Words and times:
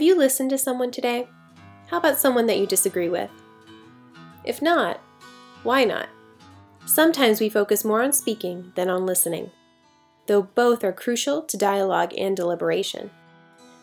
Have 0.00 0.06
you 0.06 0.16
listened 0.16 0.48
to 0.48 0.56
someone 0.56 0.90
today? 0.90 1.28
How 1.88 1.98
about 1.98 2.18
someone 2.18 2.46
that 2.46 2.56
you 2.56 2.66
disagree 2.66 3.10
with? 3.10 3.28
If 4.44 4.62
not, 4.62 4.98
why 5.62 5.84
not? 5.84 6.08
Sometimes 6.86 7.38
we 7.38 7.50
focus 7.50 7.84
more 7.84 8.02
on 8.02 8.14
speaking 8.14 8.72
than 8.76 8.88
on 8.88 9.04
listening, 9.04 9.50
though 10.26 10.40
both 10.40 10.84
are 10.84 10.92
crucial 10.94 11.42
to 11.42 11.58
dialogue 11.58 12.14
and 12.16 12.34
deliberation. 12.34 13.10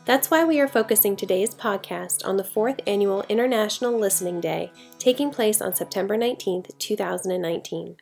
That's 0.05 0.31
why 0.31 0.43
we 0.43 0.59
are 0.59 0.67
focusing 0.67 1.16
today's 1.16 1.53
podcast 1.53 2.27
on 2.27 2.35
the 2.35 2.43
fourth 2.43 2.79
annual 2.88 3.23
International 3.29 3.95
Listening 3.95 4.41
Day, 4.41 4.71
taking 4.98 5.29
place 5.29 5.62
on 5.62 5.76
September 5.76 6.18
19, 6.18 6.63
2019. 6.79 7.95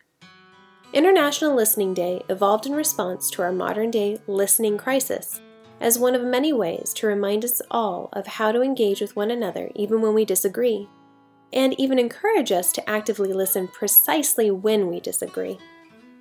International 0.93 1.53
Listening 1.53 1.93
Day 1.93 2.21
evolved 2.29 2.65
in 2.65 2.75
response 2.75 3.29
to 3.31 3.41
our 3.41 3.51
modern 3.51 3.91
day 3.91 4.19
listening 4.25 4.77
crisis 4.77 5.41
as 5.79 5.99
one 5.99 6.15
of 6.15 6.23
many 6.23 6.53
ways 6.53 6.93
to 6.93 7.07
remind 7.07 7.43
us 7.43 7.61
all 7.69 8.09
of 8.13 8.27
how 8.27 8.51
to 8.51 8.61
engage 8.61 9.01
with 9.01 9.15
one 9.15 9.31
another 9.31 9.69
even 9.75 10.01
when 10.01 10.13
we 10.13 10.25
disagree, 10.25 10.89
and 11.53 11.79
even 11.79 11.99
encourage 11.99 12.51
us 12.51 12.71
to 12.71 12.89
actively 12.89 13.33
listen 13.33 13.67
precisely 13.67 14.51
when 14.51 14.87
we 14.87 14.99
disagree. 14.99 15.57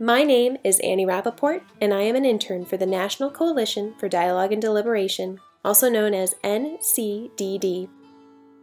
My 0.00 0.24
name 0.24 0.56
is 0.64 0.80
Annie 0.80 1.06
Rappaport, 1.06 1.62
and 1.80 1.94
I 1.94 2.02
am 2.02 2.16
an 2.16 2.24
intern 2.24 2.64
for 2.64 2.76
the 2.76 2.86
National 2.86 3.30
Coalition 3.30 3.94
for 3.98 4.08
Dialogue 4.08 4.52
and 4.52 4.60
Deliberation, 4.60 5.38
also 5.64 5.88
known 5.88 6.14
as 6.14 6.34
NCDD. 6.42 7.88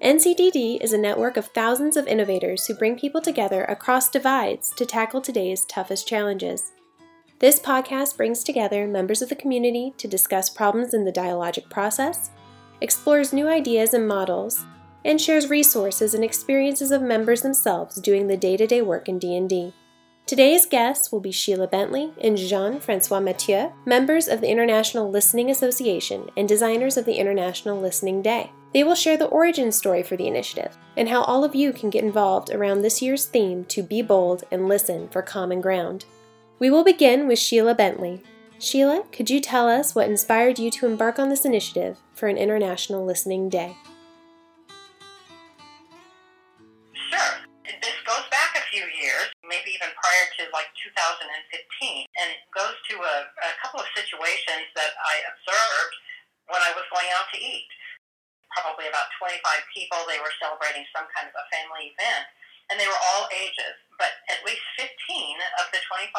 NCDD 0.01 0.81
is 0.81 0.93
a 0.93 0.97
network 0.97 1.37
of 1.37 1.45
thousands 1.45 1.95
of 1.95 2.07
innovators 2.07 2.65
who 2.65 2.73
bring 2.73 2.97
people 2.97 3.21
together 3.21 3.63
across 3.65 4.09
divides 4.09 4.71
to 4.71 4.85
tackle 4.85 5.21
today's 5.21 5.63
toughest 5.65 6.07
challenges. 6.07 6.71
This 7.41 7.59
podcast 7.59 8.17
brings 8.17 8.43
together 8.43 8.85
members 8.85 9.23
of 9.23 9.29
the 9.29 9.35
community 9.35 9.95
to 9.97 10.07
discuss 10.07 10.47
problems 10.47 10.93
in 10.93 11.05
the 11.05 11.11
dialogic 11.11 11.71
process, 11.71 12.29
explores 12.81 13.33
new 13.33 13.47
ideas 13.47 13.95
and 13.95 14.07
models, 14.07 14.63
and 15.03 15.19
shares 15.19 15.49
resources 15.49 16.13
and 16.13 16.23
experiences 16.23 16.91
of 16.91 17.01
members 17.01 17.41
themselves 17.41 17.95
doing 17.95 18.27
the 18.27 18.37
day-to-day 18.37 18.83
work 18.83 19.09
in 19.09 19.17
D&D. 19.17 19.73
Today's 20.27 20.67
guests 20.67 21.11
will 21.11 21.19
be 21.19 21.31
Sheila 21.31 21.65
Bentley 21.65 22.13
and 22.21 22.37
Jean-Francois 22.37 23.21
Mathieu, 23.21 23.71
members 23.87 24.27
of 24.27 24.39
the 24.39 24.49
International 24.51 25.09
Listening 25.09 25.49
Association 25.49 26.29
and 26.37 26.47
designers 26.47 26.95
of 26.95 27.05
the 27.05 27.15
International 27.15 27.81
Listening 27.81 28.21
Day. 28.21 28.51
They 28.71 28.83
will 28.83 28.93
share 28.93 29.17
the 29.17 29.25
origin 29.25 29.71
story 29.71 30.03
for 30.03 30.15
the 30.15 30.27
initiative 30.27 30.77
and 30.95 31.09
how 31.09 31.23
all 31.23 31.43
of 31.43 31.55
you 31.55 31.73
can 31.73 31.89
get 31.89 32.03
involved 32.03 32.51
around 32.51 32.83
this 32.83 33.01
year's 33.01 33.25
theme 33.25 33.65
to 33.65 33.81
be 33.81 34.03
bold 34.03 34.43
and 34.51 34.67
listen 34.67 35.09
for 35.09 35.23
common 35.23 35.59
ground. 35.59 36.05
We 36.61 36.69
will 36.69 36.85
begin 36.85 37.25
with 37.25 37.41
Sheila 37.41 37.73
Bentley. 37.73 38.21
Sheila, 38.61 39.09
could 39.09 39.33
you 39.33 39.41
tell 39.41 39.65
us 39.65 39.97
what 39.97 40.05
inspired 40.05 40.61
you 40.61 40.69
to 40.77 40.85
embark 40.85 41.17
on 41.17 41.33
this 41.33 41.41
initiative 41.41 41.97
for 42.13 42.29
an 42.29 42.37
International 42.37 43.01
Listening 43.01 43.49
Day? 43.49 43.73
Sure. 47.09 47.33
This 47.65 47.97
goes 48.05 48.29
back 48.29 48.53
a 48.53 48.61
few 48.69 48.85
years, 48.93 49.33
maybe 49.41 49.73
even 49.73 49.89
prior 49.89 50.25
to 50.37 50.53
like 50.53 50.69
2015, 50.85 52.05
and 52.21 52.29
goes 52.53 52.77
to 52.93 52.95
a 53.09 53.57
couple 53.65 53.81
of 53.81 53.89
situations 53.97 54.69
that 54.77 54.93
I 55.01 55.17
observed 55.33 55.93
when 56.45 56.61
I 56.61 56.77
was 56.77 56.85
going 56.93 57.09
out 57.17 57.25
to 57.33 57.41
eat. 57.41 57.73
Probably 58.53 58.85
about 58.85 59.09
25 59.17 59.33
people, 59.73 59.97
they 60.05 60.21
were 60.21 60.29
celebrating 60.37 60.85
some 60.93 61.09
kind 61.09 61.25
of 61.25 61.33
a 61.33 61.45
family 61.49 61.97
event, 61.97 62.29
and 62.69 62.77
they 62.77 62.85
were 62.85 63.01
all 63.17 63.25
ages 63.33 63.81
but 64.01 64.17
at 64.33 64.41
least 64.41 64.65
15 64.81 64.89
of 65.61 65.69
the 65.69 65.77
25 65.85 66.09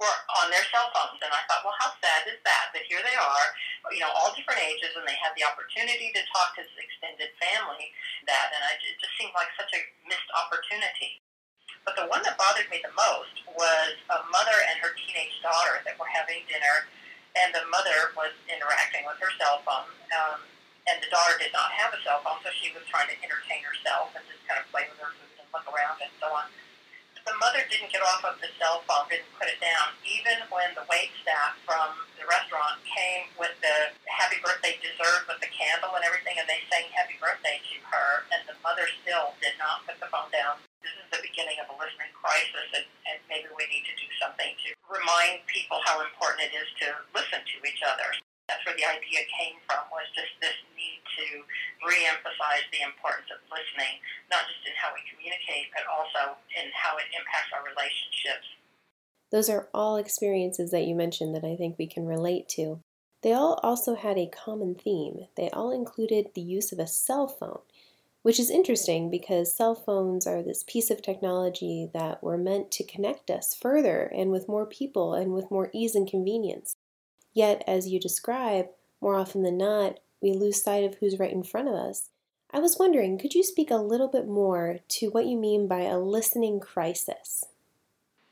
were 0.00 0.16
on 0.40 0.48
their 0.48 0.64
cell 0.72 0.88
phones. 0.96 1.20
And 1.20 1.28
I 1.28 1.44
thought, 1.44 1.60
well, 1.60 1.76
how 1.76 1.92
sad 2.00 2.24
is 2.24 2.40
that? 2.48 2.72
That 2.72 2.88
here 2.88 3.04
they 3.04 3.12
are, 3.12 3.46
you 3.92 4.00
know, 4.00 4.08
all 4.16 4.32
different 4.32 4.64
ages, 4.64 4.96
and 4.96 5.04
they 5.04 5.14
had 5.20 5.36
the 5.36 5.44
opportunity 5.44 6.08
to 6.16 6.24
talk 6.32 6.56
to 6.56 6.64
this 6.64 6.72
extended 6.80 7.28
family. 7.36 7.92
That, 8.24 8.56
and 8.56 8.64
I, 8.64 8.80
it 8.80 8.96
just 8.96 9.12
seemed 9.20 9.36
like 9.36 9.52
such 9.60 9.70
a 9.76 9.84
missed 10.08 10.26
opportunity. 10.32 11.20
But 11.84 12.00
the 12.00 12.08
one 12.08 12.24
that 12.24 12.40
bothered 12.40 12.72
me 12.72 12.80
the 12.80 12.96
most 12.96 13.44
was 13.52 13.92
a 14.08 14.24
mother 14.32 14.56
and 14.72 14.80
her 14.80 14.96
teenage 14.96 15.36
daughter 15.44 15.84
that 15.84 16.00
were 16.00 16.08
having 16.08 16.40
dinner, 16.48 16.88
and 17.36 17.52
the 17.52 17.68
mother 17.68 18.16
was 18.16 18.32
interacting 18.48 19.04
with 19.04 19.20
her 19.20 19.30
cell 19.36 19.60
phone. 19.68 19.92
Um, 20.16 20.40
and 20.88 20.96
the 21.04 21.12
daughter 21.12 21.36
did 21.36 21.52
not 21.52 21.68
have 21.76 21.92
a 21.92 22.00
cell 22.00 22.24
phone, 22.24 22.40
so 22.40 22.48
she 22.56 22.72
was 22.72 22.82
trying 22.88 23.12
to 23.12 23.16
entertain 23.20 23.60
herself 23.60 24.16
and 24.16 24.24
just 24.24 24.40
kind 24.48 24.56
of 24.56 24.64
play 24.72 24.88
with 24.88 24.96
her 25.04 25.12
food 25.12 25.36
and 25.36 25.48
look 25.52 25.68
around 25.68 26.00
and 26.00 26.12
so 26.16 26.32
on 26.32 26.48
the 27.24 27.34
mother 27.40 27.53
didn't 27.70 27.92
get 27.92 28.02
off 28.04 28.24
of 28.24 28.40
the 28.40 28.50
cell 28.60 28.84
phone, 28.88 29.08
didn't 29.08 29.28
put 29.36 29.48
it 29.48 29.60
down, 29.60 29.94
even 30.04 30.42
when 30.48 30.72
the 30.76 30.84
wait 30.88 31.12
staff 31.20 31.56
from 31.64 31.94
the 32.16 32.24
restaurant 32.28 32.80
came 32.86 33.28
with 33.36 33.52
the 33.60 33.92
happy 34.08 34.40
birthday 34.40 34.76
dessert 34.80 35.28
with 35.28 35.40
the 35.44 35.50
candle 35.52 35.92
and 35.96 36.04
everything, 36.04 36.36
and 36.40 36.48
they 36.48 36.60
sang 36.72 36.88
happy 36.96 37.20
birthday 37.20 37.60
to 37.60 37.76
her, 37.88 38.24
and 38.32 38.44
the 38.48 38.56
mother 38.64 38.88
still 39.04 39.36
did 39.44 39.56
not 39.60 39.84
put 39.84 40.00
the 40.00 40.08
phone 40.08 40.28
down. 40.32 40.56
This 40.80 40.94
is 41.00 41.08
the 41.12 41.20
beginning 41.24 41.60
of 41.60 41.68
a 41.72 41.76
listening 41.76 42.12
crisis, 42.16 42.68
and, 42.76 42.86
and 43.08 43.18
maybe 43.28 43.48
we 43.56 43.64
need 43.72 43.84
to 43.88 43.96
do 43.96 44.08
something 44.20 44.52
to 44.64 44.68
remind 44.88 45.44
people 45.48 45.80
how 45.84 46.00
important 46.04 46.48
it 46.48 46.52
is 46.56 46.68
to 46.84 46.88
listen 47.12 47.40
to 47.40 47.56
each 47.64 47.80
other. 47.84 48.08
That's 48.48 48.60
where 48.68 48.76
the 48.76 48.84
idea 48.84 49.24
came 49.40 49.56
from, 49.64 49.88
was 49.88 50.04
just 50.12 50.36
this 50.44 50.56
need 50.76 51.00
to 51.00 51.26
re-emphasize 51.80 52.64
the 52.68 52.84
importance 52.84 53.32
of 53.32 53.40
listening, 53.48 54.00
not 54.28 54.44
just 54.44 54.60
in 54.68 54.76
how 54.76 54.92
we 54.92 55.00
communicate, 55.08 55.72
but 55.72 55.88
also 55.88 56.36
in 56.52 56.68
how 56.76 57.00
it 57.00 57.08
impacts 57.16 57.48
our 57.56 57.64
relationships. 57.64 58.44
Those 59.34 59.50
are 59.50 59.68
all 59.74 59.96
experiences 59.96 60.70
that 60.70 60.86
you 60.86 60.94
mentioned 60.94 61.34
that 61.34 61.42
I 61.42 61.56
think 61.56 61.74
we 61.76 61.88
can 61.88 62.06
relate 62.06 62.48
to. 62.50 62.78
They 63.22 63.32
all 63.32 63.58
also 63.64 63.96
had 63.96 64.16
a 64.16 64.28
common 64.28 64.76
theme. 64.76 65.26
They 65.36 65.50
all 65.50 65.72
included 65.72 66.28
the 66.34 66.40
use 66.40 66.70
of 66.70 66.78
a 66.78 66.86
cell 66.86 67.26
phone, 67.26 67.58
which 68.22 68.38
is 68.38 68.48
interesting 68.48 69.10
because 69.10 69.52
cell 69.52 69.74
phones 69.74 70.24
are 70.24 70.40
this 70.40 70.62
piece 70.62 70.88
of 70.88 71.02
technology 71.02 71.90
that 71.92 72.22
were 72.22 72.38
meant 72.38 72.70
to 72.70 72.84
connect 72.84 73.28
us 73.28 73.56
further 73.60 74.04
and 74.04 74.30
with 74.30 74.46
more 74.46 74.66
people 74.66 75.14
and 75.14 75.32
with 75.32 75.50
more 75.50 75.68
ease 75.72 75.96
and 75.96 76.08
convenience. 76.08 76.76
Yet, 77.32 77.64
as 77.66 77.88
you 77.88 77.98
describe, 77.98 78.68
more 79.00 79.16
often 79.16 79.42
than 79.42 79.58
not, 79.58 79.98
we 80.22 80.32
lose 80.32 80.62
sight 80.62 80.84
of 80.84 80.98
who's 81.00 81.18
right 81.18 81.32
in 81.32 81.42
front 81.42 81.66
of 81.66 81.74
us. 81.74 82.10
I 82.52 82.60
was 82.60 82.78
wondering, 82.78 83.18
could 83.18 83.34
you 83.34 83.42
speak 83.42 83.72
a 83.72 83.78
little 83.78 84.06
bit 84.06 84.28
more 84.28 84.78
to 84.90 85.08
what 85.08 85.26
you 85.26 85.36
mean 85.36 85.66
by 85.66 85.80
a 85.80 85.98
listening 85.98 86.60
crisis? 86.60 87.42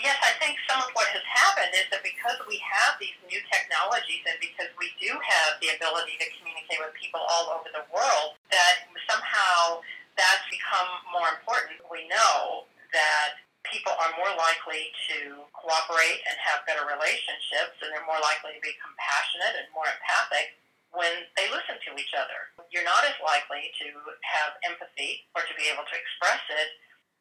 Yes, 0.03 0.19
I 0.19 0.35
think 0.43 0.59
some 0.67 0.83
of 0.83 0.91
what 0.99 1.07
has 1.15 1.23
happened 1.23 1.71
is 1.79 1.87
that 1.95 2.03
because 2.03 2.35
we 2.51 2.59
have 2.59 2.99
these 2.99 3.15
new 3.31 3.39
technologies 3.55 4.27
and 4.27 4.35
because 4.43 4.67
we 4.75 4.91
do 4.99 5.15
have 5.15 5.63
the 5.63 5.71
ability 5.79 6.19
to 6.19 6.27
communicate 6.43 6.83
with 6.83 6.91
people 6.99 7.23
all 7.23 7.55
over 7.55 7.71
the 7.71 7.87
world, 7.95 8.35
that 8.51 8.91
somehow 9.07 9.79
that's 10.19 10.43
become 10.51 10.91
more 11.15 11.31
important. 11.31 11.79
We 11.87 12.11
know 12.11 12.67
that 12.91 13.39
people 13.63 13.95
are 13.95 14.11
more 14.19 14.35
likely 14.35 14.91
to 15.07 15.47
cooperate 15.55 16.19
and 16.27 16.35
have 16.51 16.67
better 16.67 16.83
relationships, 16.83 17.79
and 17.79 17.95
they're 17.95 18.03
more 18.03 18.19
likely 18.19 18.59
to 18.59 18.63
be 18.63 18.75
compassionate 18.83 19.55
and 19.55 19.71
more 19.71 19.87
empathic 19.87 20.59
when 20.91 21.31
they 21.39 21.47
listen 21.55 21.79
to 21.79 21.91
each 21.95 22.11
other. 22.19 22.51
You're 22.75 22.85
not 22.85 23.07
as 23.07 23.15
likely 23.23 23.71
to 23.87 23.87
have 24.27 24.59
empathy 24.67 25.31
or 25.39 25.47
to 25.47 25.55
be 25.55 25.71
able 25.71 25.87
to 25.87 25.95
express 25.95 26.43
it 26.51 26.69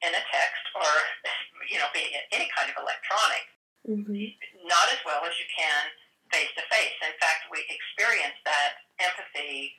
in 0.01 0.11
a 0.11 0.23
text 0.29 0.65
or, 0.75 0.91
you 1.69 1.77
know, 1.77 1.89
be 1.93 2.11
any 2.33 2.49
kind 2.53 2.69
of 2.69 2.77
electronic. 2.81 3.45
Mm-hmm. 3.85 4.37
Not 4.65 4.87
as 4.93 5.01
well 5.05 5.25
as 5.25 5.33
you 5.37 5.47
can 5.49 5.83
face 6.29 6.51
to 6.57 6.63
face. 6.69 6.95
In 7.01 7.15
fact, 7.17 7.49
we 7.49 7.65
experience 7.69 8.37
that 8.45 8.81
empathy 9.01 9.77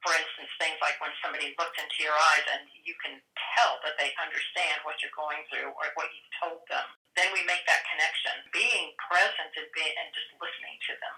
for 0.00 0.16
instance, 0.16 0.48
things 0.56 0.80
like 0.80 0.96
when 1.00 1.12
somebody 1.20 1.52
looks 1.60 1.76
into 1.76 2.00
your 2.00 2.16
eyes 2.16 2.46
and 2.56 2.64
you 2.88 2.96
can 3.04 3.20
tell 3.56 3.76
that 3.84 4.00
they 4.00 4.12
understand 4.16 4.80
what 4.84 4.96
you're 5.04 5.12
going 5.12 5.44
through 5.52 5.68
or 5.76 5.92
what 5.96 6.08
you've 6.08 6.34
told 6.40 6.64
them, 6.72 6.88
then 7.20 7.28
we 7.36 7.44
make 7.44 7.64
that 7.68 7.84
connection. 7.84 8.32
Being 8.48 8.96
present 8.96 9.52
and, 9.60 9.68
be, 9.76 9.84
and 9.84 10.08
just 10.16 10.32
listening 10.40 10.76
to 10.88 10.92
them. 11.04 11.16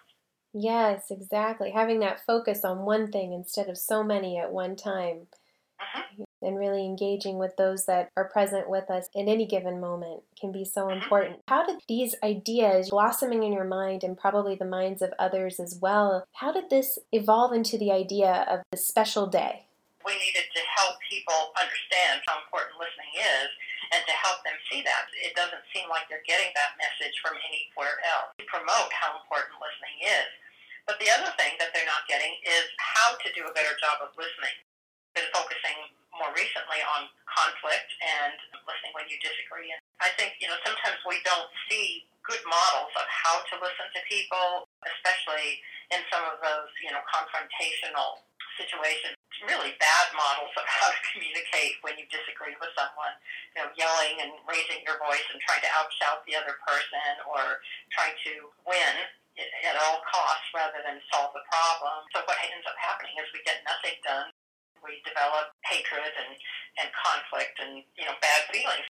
Yes, 0.52 1.14
exactly. 1.14 1.70
Having 1.70 2.02
that 2.02 2.26
focus 2.26 2.66
on 2.66 2.82
one 2.82 3.14
thing 3.14 3.32
instead 3.32 3.70
of 3.70 3.78
so 3.78 4.02
many 4.02 4.37
at 4.37 4.50
one 4.50 4.75
time. 4.75 5.31
Mm-hmm 5.78 6.26
and 6.43 6.59
really 6.59 6.85
engaging 6.85 7.39
with 7.39 7.56
those 7.56 7.87
that 7.87 8.11
are 8.17 8.29
present 8.29 8.69
with 8.69 8.91
us 8.91 9.09
in 9.15 9.29
any 9.29 9.47
given 9.47 9.81
moment 9.81 10.23
can 10.39 10.53
be 10.53 10.65
so 10.65 10.87
mm-hmm. 10.87 11.03
important. 11.03 11.41
How 11.49 11.65
did 11.65 11.81
these 11.89 12.15
ideas 12.23 12.91
blossoming 12.91 13.43
in 13.43 13.53
your 13.53 13.65
mind 13.65 14.05
and 14.05 14.19
probably 14.19 14.55
the 14.55 14.65
minds 14.65 15.03
of 15.03 15.12
others 15.19 15.61
as 15.61 15.79
well, 15.81 16.25
how 16.35 16.53
did 16.53 16.71
this 16.71 16.99
evolve 17.12 17.53
into 17.53 17.79
the 17.79 17.93
idea 17.93 18.47
of 18.49 18.61
this 18.71 18.87
special 18.87 19.27
day? 19.27 19.67
We 20.05 20.19
needed 20.19 20.50
to 20.50 20.62
help 20.83 20.99
people 21.06 21.55
understand 21.55 22.27
how 22.27 22.43
important 22.43 22.75
listening 22.75 23.15
is 23.23 23.49
and 23.94 24.03
to 24.03 24.15
help 24.19 24.43
them 24.43 24.59
see 24.67 24.83
that. 24.83 25.06
It 25.15 25.37
doesn't 25.39 25.62
seem 25.71 25.87
like 25.87 26.11
they're 26.11 26.27
getting 26.27 26.50
that 26.59 26.75
message 26.75 27.15
from 27.23 27.39
anywhere 27.39 28.03
else. 28.03 28.35
We 28.35 28.49
promote 28.50 28.91
how 28.91 29.21
important 29.23 29.62
listening 29.62 30.03
is. 30.03 30.31
But 30.89 30.99
the 30.99 31.12
other 31.15 31.31
thing 31.39 31.55
that 31.62 31.71
they're 31.71 31.87
not 31.87 32.11
getting 32.11 32.35
is 32.43 32.67
how 32.83 33.15
to 33.15 33.29
do 33.31 33.47
a 33.47 33.55
better 33.55 33.79
job 33.79 34.03
of 34.03 34.11
listening. 34.19 34.59
Been 35.12 35.29
focusing 35.32 35.76
more 36.17 36.32
recently 36.37 36.81
on 36.97 37.09
conflict 37.29 37.88
and 38.00 38.37
listening 38.64 38.93
when 38.97 39.09
you 39.09 39.17
disagree. 39.20 39.73
And 39.73 39.81
I 40.00 40.12
think, 40.17 40.37
you 40.41 40.49
know, 40.49 40.56
sometimes 40.64 41.00
we 41.09 41.20
don't 41.25 41.49
see 41.69 42.05
good 42.23 42.41
models 42.47 42.93
of 42.94 43.06
how 43.09 43.43
to 43.43 43.55
listen 43.59 43.88
to 43.93 44.00
people, 44.06 44.69
especially 44.87 45.59
in 45.91 46.00
some 46.09 46.23
of 46.29 46.38
those, 46.41 46.70
you 46.81 46.94
know, 46.94 47.03
confrontational 47.11 48.23
situations, 48.61 49.17
really 49.49 49.75
bad 49.81 50.06
models 50.14 50.53
of 50.55 50.64
how 50.69 50.93
to 50.93 51.00
communicate 51.11 51.81
when 51.82 51.97
you 51.97 52.06
disagree 52.12 52.55
with 52.61 52.70
someone. 52.76 53.17
You 53.56 53.65
know, 53.65 53.69
yelling 53.75 54.23
and 54.23 54.32
raising 54.47 54.85
your 54.87 55.00
voice 55.03 55.25
and 55.32 55.41
trying 55.43 55.65
to 55.65 55.70
outshout 55.73 56.23
the 56.29 56.37
other 56.37 56.56
person 56.62 57.20
or 57.26 57.65
trying 57.91 58.15
to 58.29 58.53
win 58.69 58.94
at 59.65 59.76
all 59.81 60.05
costs 60.05 60.49
rather 60.53 60.85
than 60.85 61.00
solve 61.08 61.32
the 61.32 61.44
problem. 61.49 62.05
So 62.12 62.20
what 62.29 62.37
ends 62.44 62.69
up 62.69 62.76
happening 62.76 63.17
is 63.17 63.26
we 63.32 63.41
get 63.49 63.65
nothing 63.65 63.97
done. 64.05 64.29
We 64.84 65.02
develop 65.06 65.55
hatred 65.64 66.12
and, 66.19 66.37
and 66.82 66.88
conflict 66.93 67.58
and, 67.62 67.82
you 67.96 68.05
know, 68.05 68.19
bad 68.20 68.43
feelings. 68.52 68.87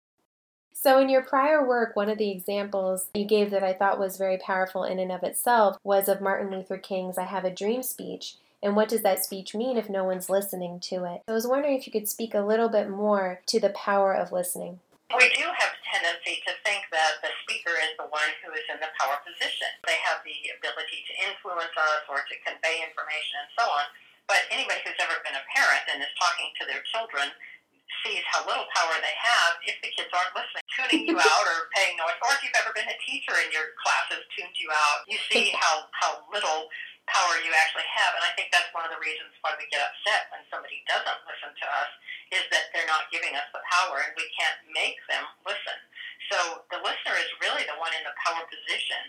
So, 0.73 0.99
in 0.99 1.09
your 1.09 1.23
prior 1.23 1.67
work, 1.67 1.95
one 1.95 2.09
of 2.09 2.19
the 2.19 2.31
examples 2.31 3.07
you 3.15 3.25
gave 3.25 3.51
that 3.51 3.63
I 3.63 3.73
thought 3.73 4.01
was 4.01 4.17
very 4.17 4.39
powerful 4.39 4.83
in 4.83 4.99
and 4.99 5.13
of 5.13 5.23
itself 5.23 5.77
was 5.85 6.09
of 6.09 6.21
Martin 6.21 6.51
Luther 6.51 6.79
King's 6.79 7.19
I 7.19 7.25
Have 7.25 7.45
a 7.45 7.55
Dream 7.55 7.83
speech. 7.83 8.37
And 8.63 8.75
what 8.75 8.89
does 8.89 9.03
that 9.03 9.23
speech 9.23 9.55
mean 9.55 9.77
if 9.77 9.91
no 9.91 10.03
one's 10.03 10.31
listening 10.31 10.79
to 10.91 11.03
it? 11.03 11.27
So 11.27 11.31
I 11.31 11.39
was 11.39 11.47
wondering 11.47 11.79
if 11.79 11.87
you 11.87 11.93
could 11.93 12.09
speak 12.09 12.35
a 12.35 12.47
little 12.47 12.71
bit 12.71 12.89
more 12.89 13.43
to 13.47 13.59
the 13.59 13.75
power 13.75 14.15
of 14.15 14.31
listening. 14.31 14.79
We 15.11 15.29
do 15.35 15.45
have 15.45 15.71
a 15.75 15.83
tendency 15.83 16.41
to 16.47 16.53
think 16.65 16.87
that 16.95 17.21
the 17.21 17.35
speaker 17.45 17.75
is 17.75 17.93
the 17.99 18.09
one 18.09 18.33
who 18.41 18.55
is 18.55 18.65
in 18.71 18.79
the 18.79 18.89
power 18.97 19.19
position. 19.27 19.69
They 19.85 19.99
have 20.07 20.23
the 20.25 20.57
ability 20.57 21.05
to 21.11 21.13
influence 21.27 21.75
us 21.77 22.07
or 22.09 22.23
to 22.23 22.35
convey 22.47 22.81
information 22.81 23.45
and 23.45 23.51
so 23.59 23.67
on. 23.67 23.87
But 24.31 24.47
anybody 24.51 24.81
who's 24.87 24.99
ever 25.03 25.19
been 25.27 25.37
a 25.37 25.45
parent 25.53 25.85
and 25.93 26.01
is 26.01 26.13
talking 26.19 26.49
to 26.61 26.65
their 26.67 26.83
children 26.95 27.31
sees 28.01 28.25
how 28.27 28.43
little 28.49 28.67
power 28.73 28.97
they 29.05 29.15
have 29.15 29.61
if 29.69 29.77
the 29.85 29.91
kids 29.93 30.11
aren't 30.11 30.33
listening, 30.33 30.65
tuning 30.73 31.05
you 31.07 31.17
out 31.21 31.45
or 31.47 31.69
paying 31.77 31.95
no 32.01 32.09
attention. 32.09 32.25
Or 32.25 32.33
if 32.35 32.41
you've 32.43 32.59
ever 32.59 32.73
been 32.73 32.89
a 32.89 32.99
teacher 33.05 33.37
and 33.37 33.53
your 33.53 33.77
classes 33.79 34.25
tuned 34.33 34.57
you 34.57 34.73
out, 34.73 35.05
you 35.07 35.21
see 35.29 35.53
how, 35.55 35.87
how 35.95 36.25
little 36.33 36.73
power 37.07 37.35
you 37.43 37.51
actually 37.53 37.87
have. 37.87 38.15
And 38.17 38.25
I 38.25 38.33
think 38.39 38.55
that's 38.55 38.71
one 38.73 38.87
of 38.87 38.93
the 38.95 39.03
reasons 39.03 39.35
why 39.43 39.55
we 39.59 39.67
get 39.69 39.83
upset 39.83 40.31
when 40.33 40.43
somebody 40.49 40.81
doesn't 40.87 41.21
listen 41.27 41.53
to 41.53 41.67
us 41.69 41.91
is 42.33 42.45
that 42.55 42.73
they're 42.73 42.89
not 42.89 43.11
giving 43.13 43.35
us 43.37 43.47
the 43.53 43.61
power 43.61 44.01
and 44.01 44.15
we 44.17 44.27
can't 44.33 44.59
make 44.73 44.97
them 45.11 45.27
listen. 45.45 45.79
So 46.31 46.65
the 46.73 46.81
listener 46.81 47.19
is 47.19 47.29
really 47.43 47.67
the 47.69 47.77
one 47.77 47.93
in 47.93 48.03
the 48.07 48.17
power 48.25 48.47
position 48.49 49.03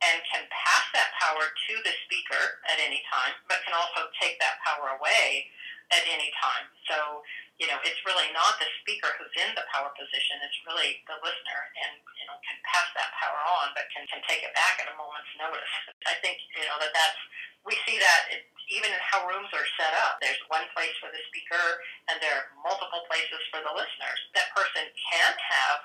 and 0.00 0.16
can 0.24 0.48
pass 0.48 0.84
that 0.96 1.12
power 1.20 1.44
to 1.44 1.74
the 1.84 1.94
speaker 2.08 2.60
at 2.72 2.80
any 2.80 3.04
time, 3.12 3.36
but 3.46 3.60
can 3.68 3.76
also 3.76 4.08
take 4.16 4.40
that 4.40 4.56
power 4.64 4.96
away 4.96 5.48
at 5.92 6.02
any 6.08 6.32
time. 6.40 6.66
So, 6.88 7.20
you 7.60 7.68
know, 7.68 7.76
it's 7.84 8.00
really 8.08 8.30
not 8.32 8.56
the 8.56 8.70
speaker 8.80 9.12
who's 9.20 9.34
in 9.36 9.52
the 9.52 9.66
power 9.68 9.92
position, 9.92 10.40
it's 10.40 10.56
really 10.64 11.04
the 11.04 11.20
listener 11.20 11.60
and, 11.84 12.00
you 12.16 12.24
know, 12.24 12.36
can 12.46 12.56
pass 12.64 12.88
that 12.96 13.12
power 13.20 13.40
on, 13.60 13.76
but 13.76 13.84
can, 13.92 14.08
can 14.08 14.24
take 14.24 14.40
it 14.40 14.54
back 14.56 14.80
at 14.80 14.88
a 14.88 14.96
moment's 14.96 15.28
notice. 15.36 15.72
I 16.08 16.16
think, 16.24 16.40
you 16.56 16.64
know, 16.64 16.80
that 16.80 16.96
that's, 16.96 17.20
we 17.68 17.76
see 17.84 18.00
that 18.00 18.48
even 18.70 18.88
in 18.88 19.02
how 19.02 19.26
rooms 19.26 19.50
are 19.50 19.66
set 19.76 19.92
up. 20.06 20.22
There's 20.22 20.38
one 20.46 20.64
place 20.72 20.94
for 21.02 21.10
the 21.10 21.20
speaker 21.28 21.82
and 22.08 22.22
there 22.22 22.32
are 22.32 22.46
multiple 22.62 23.02
places 23.10 23.42
for 23.50 23.58
the 23.60 23.74
listeners. 23.74 24.18
That 24.38 24.48
person 24.54 24.86
can 24.86 25.32
have 25.34 25.78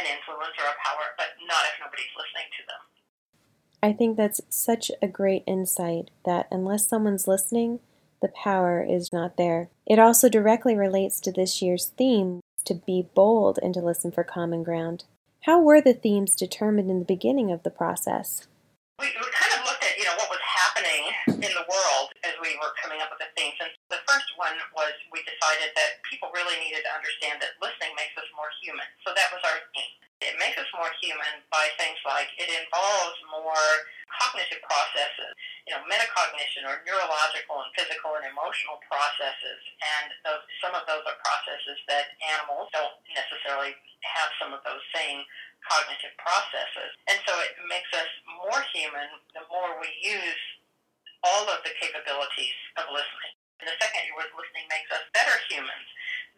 an 0.00 0.08
influence 0.08 0.56
or 0.56 0.66
a 0.72 0.76
power, 0.80 1.12
but 1.20 1.36
not 1.44 1.68
if 1.68 1.76
nobody's 1.76 2.10
listening 2.16 2.48
to 2.56 2.62
them. 2.64 2.82
I 3.82 3.92
think 3.92 4.16
that's 4.16 4.40
such 4.48 4.92
a 5.02 5.08
great 5.08 5.42
insight 5.44 6.10
that 6.24 6.46
unless 6.52 6.86
someone's 6.86 7.26
listening, 7.26 7.80
the 8.20 8.28
power 8.28 8.80
is 8.80 9.12
not 9.12 9.36
there. 9.36 9.70
It 9.86 9.98
also 9.98 10.28
directly 10.28 10.76
relates 10.76 11.18
to 11.20 11.32
this 11.32 11.60
year's 11.60 11.88
theme 11.98 12.40
to 12.64 12.74
be 12.74 13.08
bold 13.14 13.58
and 13.60 13.74
to 13.74 13.80
listen 13.80 14.12
for 14.12 14.22
common 14.22 14.62
ground. 14.62 15.02
How 15.46 15.60
were 15.60 15.80
the 15.80 15.94
themes 15.94 16.36
determined 16.36 16.88
in 16.88 17.00
the 17.00 17.04
beginning 17.04 17.50
of 17.50 17.64
the 17.64 17.70
process? 17.70 18.46
We, 19.00 19.06
we 19.06 19.26
kind 19.34 19.58
of 19.58 19.66
looked 19.66 19.82
at, 19.82 19.98
you 19.98 20.04
know, 20.04 20.14
what 20.14 20.30
was 20.30 20.38
happening 20.46 21.42
in 21.42 21.50
the 21.50 21.66
world 21.66 22.12
as 22.22 22.34
we 22.40 22.54
were 22.62 22.70
coming 22.80 23.02
up 23.02 23.10
with 23.10 23.18
the 23.18 23.34
themes. 23.36 23.58
And 23.58 23.70
one 24.42 24.58
was 24.74 24.90
we 25.14 25.22
decided 25.22 25.70
that 25.78 26.02
people 26.02 26.34
really 26.34 26.58
needed 26.58 26.82
to 26.82 26.90
understand 26.90 27.38
that 27.38 27.54
listening 27.62 27.94
makes 27.94 28.18
us 28.18 28.26
more 28.34 28.50
human. 28.58 28.86
So 29.06 29.14
that 29.14 29.30
was 29.30 29.38
our 29.46 29.62
theme. 29.70 29.94
It 30.22 30.38
makes 30.38 30.54
us 30.58 30.70
more 30.74 30.90
human 31.02 31.42
by 31.50 31.66
things 31.78 31.98
like 32.06 32.30
it 32.38 32.46
involves 32.46 33.18
more 33.26 33.66
cognitive 34.06 34.62
processes, 34.62 35.34
you 35.66 35.74
know, 35.74 35.82
metacognition 35.90 36.62
or 36.62 36.78
neurological 36.86 37.58
and 37.58 37.70
physical 37.74 38.14
and 38.18 38.26
emotional 38.30 38.78
processes. 38.86 39.60
And 39.82 40.14
those, 40.22 40.42
some 40.62 40.78
of 40.78 40.86
those 40.86 41.02
are 41.06 41.18
processes 41.26 41.78
that 41.90 42.14
animals 42.38 42.70
don't 42.70 42.94
necessarily 43.10 43.74
have 44.06 44.30
some 44.38 44.54
of 44.54 44.62
those 44.62 44.82
same 44.94 45.26
cognitive 45.66 46.14
processes. 46.22 46.90
And 47.10 47.18
so 47.26 47.34
it 47.42 47.58
makes 47.66 47.90
us 47.90 48.10
more 48.46 48.62
human 48.70 49.10
the 49.34 49.42
more 49.50 49.74
we 49.82 49.90
use 50.06 50.42
all 51.26 51.50
of 51.50 51.66
the 51.66 51.74
capabilities 51.82 52.58
of 52.78 52.90
listening. 52.94 53.41
And 53.62 53.70
the 53.70 53.78
second 53.78 54.10
was 54.18 54.26
listening 54.34 54.66
makes 54.66 54.90
us 54.90 55.06
better 55.14 55.38
humans 55.46 55.86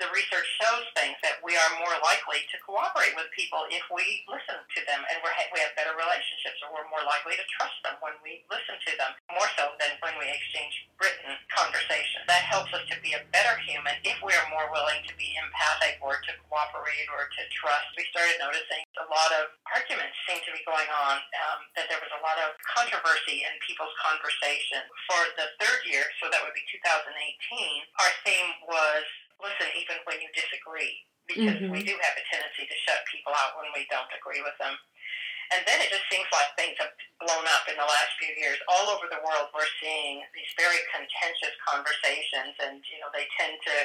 the 0.02 0.10
research 0.10 0.46
shows 0.58 0.86
things 0.98 1.14
that 1.22 1.38
we 1.46 1.54
are 1.54 1.72
more 1.78 1.94
likely 2.02 2.42
to 2.50 2.56
cooperate 2.66 3.14
with 3.14 3.30
people 3.30 3.62
if 3.70 3.84
we 3.94 4.26
listen 4.26 4.58
to 4.58 4.80
them 4.90 5.00
and 5.06 5.22
we're, 5.22 5.34
we 5.54 5.62
have 5.62 5.70
better 5.78 5.94
relationships 5.94 6.58
or 6.66 6.74
we're 6.74 6.90
more 6.90 7.04
likely 7.06 7.38
to 7.38 7.46
trust 7.54 7.78
them 7.86 7.94
when 8.02 8.14
we 8.26 8.42
listen 8.50 8.74
to 8.74 8.92
them, 8.98 9.14
more 9.30 9.46
so 9.54 9.70
than 9.78 9.94
when 10.02 10.18
we 10.18 10.26
exchange 10.26 10.74
written 10.98 11.38
conversation. 11.52 12.26
That 12.26 12.42
helps 12.42 12.74
us 12.74 12.82
to 12.90 12.96
be 13.06 13.14
a 13.14 13.22
better 13.30 13.54
human 13.62 13.94
if 14.02 14.18
we 14.18 14.34
are 14.34 14.48
more 14.50 14.66
willing 14.74 15.02
to 15.06 15.14
be 15.14 15.30
empathic 15.38 16.02
or 16.02 16.18
to 16.18 16.32
cooperate 16.50 17.06
or 17.14 17.30
to 17.30 17.42
trust. 17.54 17.94
We 17.94 18.06
started 18.10 18.34
noticing 18.42 18.82
a 18.98 19.06
lot 19.06 19.30
of 19.38 19.54
arguments 19.70 20.14
seem 20.26 20.42
to 20.42 20.52
be 20.54 20.62
going 20.66 20.90
on, 20.90 21.22
um, 21.22 21.58
that 21.78 21.86
there 21.86 22.02
was 22.02 22.10
a 22.14 22.22
lot 22.22 22.38
of 22.42 22.58
controversy 22.66 23.46
in 23.46 23.52
people's 23.62 23.94
conversation. 24.02 24.82
For 25.06 25.22
the 25.38 25.54
third 25.62 25.86
year, 25.86 26.06
so 26.18 26.30
that 26.34 26.42
would 26.42 26.56
be 26.56 26.66
2018, 26.66 27.14
our 28.02 28.12
theme 28.26 28.50
was 28.66 29.06
listen 29.42 29.68
even 29.78 29.98
when 30.06 30.18
you 30.22 30.28
disagree 30.34 30.94
because 31.24 31.56
mm-hmm. 31.56 31.72
we 31.72 31.80
do 31.80 31.96
have 31.96 32.16
a 32.20 32.24
tendency 32.28 32.68
to 32.68 32.76
shut 32.84 33.00
people 33.08 33.32
out 33.32 33.56
when 33.56 33.72
we 33.72 33.88
don't 33.88 34.10
agree 34.12 34.44
with 34.44 34.56
them. 34.60 34.76
And 35.52 35.60
then 35.68 35.76
it 35.80 35.92
just 35.92 36.08
seems 36.08 36.24
like 36.32 36.56
things 36.56 36.76
have 36.80 36.92
blown 37.20 37.44
up 37.52 37.68
in 37.68 37.76
the 37.76 37.84
last 37.84 38.16
few 38.16 38.32
years. 38.40 38.56
All 38.64 38.88
over 38.88 39.04
the 39.12 39.20
world, 39.20 39.52
we're 39.52 39.68
seeing 39.76 40.24
these 40.32 40.48
very 40.56 40.80
contentious 40.88 41.52
conversations, 41.60 42.56
and 42.64 42.80
you 42.88 42.98
know 43.04 43.12
they 43.12 43.28
tend 43.36 43.60
to 43.60 43.76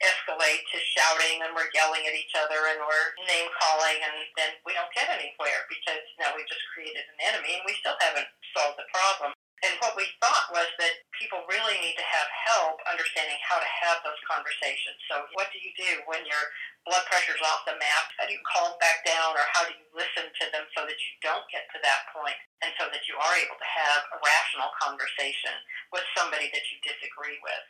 escalate 0.00 0.64
to 0.72 0.78
shouting, 0.96 1.44
and 1.44 1.52
we're 1.52 1.68
yelling 1.76 2.08
at 2.08 2.16
each 2.16 2.32
other, 2.34 2.56
and 2.72 2.80
we're 2.80 3.08
name 3.28 3.52
calling, 3.52 4.00
and 4.00 4.16
then 4.40 4.56
we 4.64 4.72
don't 4.72 4.90
get 4.96 5.12
anywhere 5.12 5.68
because 5.68 6.02
now 6.16 6.32
we've 6.32 6.48
just 6.48 6.64
created 6.72 7.04
an 7.04 7.20
enemy, 7.20 7.60
and 7.60 7.64
we 7.68 7.76
still 7.78 7.96
haven't 8.00 8.28
solved 8.56 8.80
the 8.80 8.88
problem. 8.88 9.36
And 9.64 9.76
what 9.80 9.96
we 9.96 10.08
thought 10.20 10.52
was 10.52 10.68
that 10.80 11.04
people 11.34 11.50
really 11.50 11.74
need 11.82 11.98
to 11.98 12.06
have 12.06 12.30
help 12.46 12.78
understanding 12.86 13.34
how 13.42 13.58
to 13.58 13.66
have 13.66 13.98
those 14.06 14.18
conversations. 14.22 14.94
So, 15.10 15.26
what 15.34 15.50
do 15.50 15.58
you 15.58 15.74
do 15.74 16.06
when 16.06 16.22
your 16.22 16.38
blood 16.86 17.02
pressure's 17.10 17.42
off 17.42 17.66
the 17.66 17.74
map? 17.74 18.06
How 18.14 18.30
do 18.30 18.38
you 18.38 18.44
calm 18.46 18.78
back 18.78 19.02
down, 19.02 19.34
or 19.34 19.42
how 19.50 19.66
do 19.66 19.74
you 19.74 19.88
listen 19.98 20.30
to 20.30 20.44
them 20.54 20.70
so 20.78 20.86
that 20.86 20.94
you 20.94 21.12
don't 21.26 21.42
get 21.50 21.66
to 21.74 21.82
that 21.82 22.06
point, 22.14 22.38
and 22.62 22.70
so 22.78 22.86
that 22.86 23.10
you 23.10 23.18
are 23.18 23.34
able 23.34 23.58
to 23.58 23.66
have 23.66 24.06
a 24.14 24.22
rational 24.22 24.70
conversation 24.78 25.58
with 25.90 26.06
somebody 26.14 26.54
that 26.54 26.62
you 26.70 26.78
disagree 26.86 27.42
with? 27.42 27.64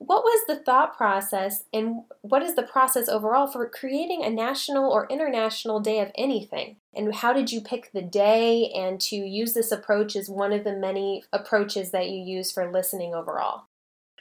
What 0.00 0.24
was 0.24 0.46
the 0.48 0.56
thought 0.56 0.96
process, 0.96 1.64
and 1.74 2.08
what 2.22 2.42
is 2.42 2.54
the 2.56 2.62
process 2.62 3.06
overall 3.06 3.46
for 3.46 3.68
creating 3.68 4.24
a 4.24 4.30
national 4.30 4.88
or 4.88 5.06
international 5.12 5.78
day 5.78 6.00
of 6.00 6.10
anything? 6.16 6.76
And 6.96 7.14
how 7.16 7.34
did 7.34 7.52
you 7.52 7.60
pick 7.60 7.92
the 7.92 8.00
day 8.00 8.72
and 8.72 8.98
to 9.12 9.16
use 9.16 9.52
this 9.52 9.70
approach 9.70 10.16
as 10.16 10.30
one 10.30 10.54
of 10.54 10.64
the 10.64 10.72
many 10.72 11.24
approaches 11.34 11.90
that 11.90 12.08
you 12.08 12.16
use 12.16 12.50
for 12.50 12.72
listening 12.72 13.14
overall? 13.14 13.68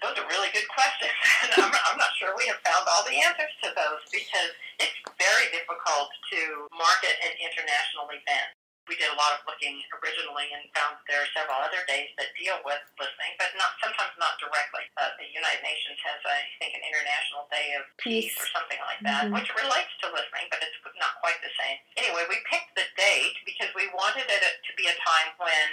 Those 0.03 0.19
are 0.19 0.27
really 0.27 0.51
good 0.51 0.67
questions. 0.67 1.15
I'm, 1.55 1.71
I'm 1.71 1.97
not 1.97 2.11
sure 2.19 2.35
we 2.35 2.51
have 2.51 2.59
found 2.59 2.83
all 2.83 3.07
the 3.07 3.15
answers 3.15 3.55
to 3.63 3.71
those 3.71 4.03
because 4.11 4.51
it's 4.83 4.99
very 5.15 5.47
difficult 5.55 6.11
to 6.35 6.67
market 6.75 7.15
an 7.23 7.39
international 7.39 8.11
event 8.11 8.51
we 8.89 8.97
did 8.97 9.13
a 9.13 9.17
lot 9.21 9.37
of 9.37 9.45
looking 9.45 9.77
originally 10.01 10.49
and 10.49 10.65
found 10.73 10.97
that 10.97 11.05
there 11.05 11.21
are 11.21 11.31
several 11.37 11.61
other 11.61 11.85
days 11.85 12.09
that 12.17 12.33
deal 12.33 12.57
with 12.65 12.81
listening, 12.97 13.37
but 13.37 13.53
not 13.53 13.77
sometimes 13.77 14.11
not 14.17 14.41
directly. 14.41 14.89
Uh, 14.97 15.13
the 15.21 15.29
United 15.29 15.61
Nations 15.61 16.01
has, 16.01 16.17
I 16.25 16.41
think, 16.57 16.73
an 16.73 16.81
International 16.81 17.45
Day 17.53 17.77
of 17.77 17.85
Peace, 18.01 18.33
Peace 18.33 18.41
or 18.41 18.49
something 18.49 18.81
like 18.81 18.99
that, 19.05 19.29
mm-hmm. 19.29 19.37
which 19.37 19.53
relates 19.53 19.93
to 20.01 20.09
listening, 20.09 20.49
but 20.49 20.65
it's 20.65 20.75
not 20.97 21.21
quite 21.21 21.37
the 21.45 21.53
same. 21.53 21.77
Anyway, 22.01 22.25
we 22.25 22.41
picked 22.49 22.73
the 22.73 22.89
date 22.97 23.37
because 23.45 23.69
we 23.77 23.85
wanted 23.93 24.25
it 24.25 24.43
to 24.65 24.71
be 24.73 24.89
a 24.89 24.95
time 24.97 25.29
when 25.37 25.67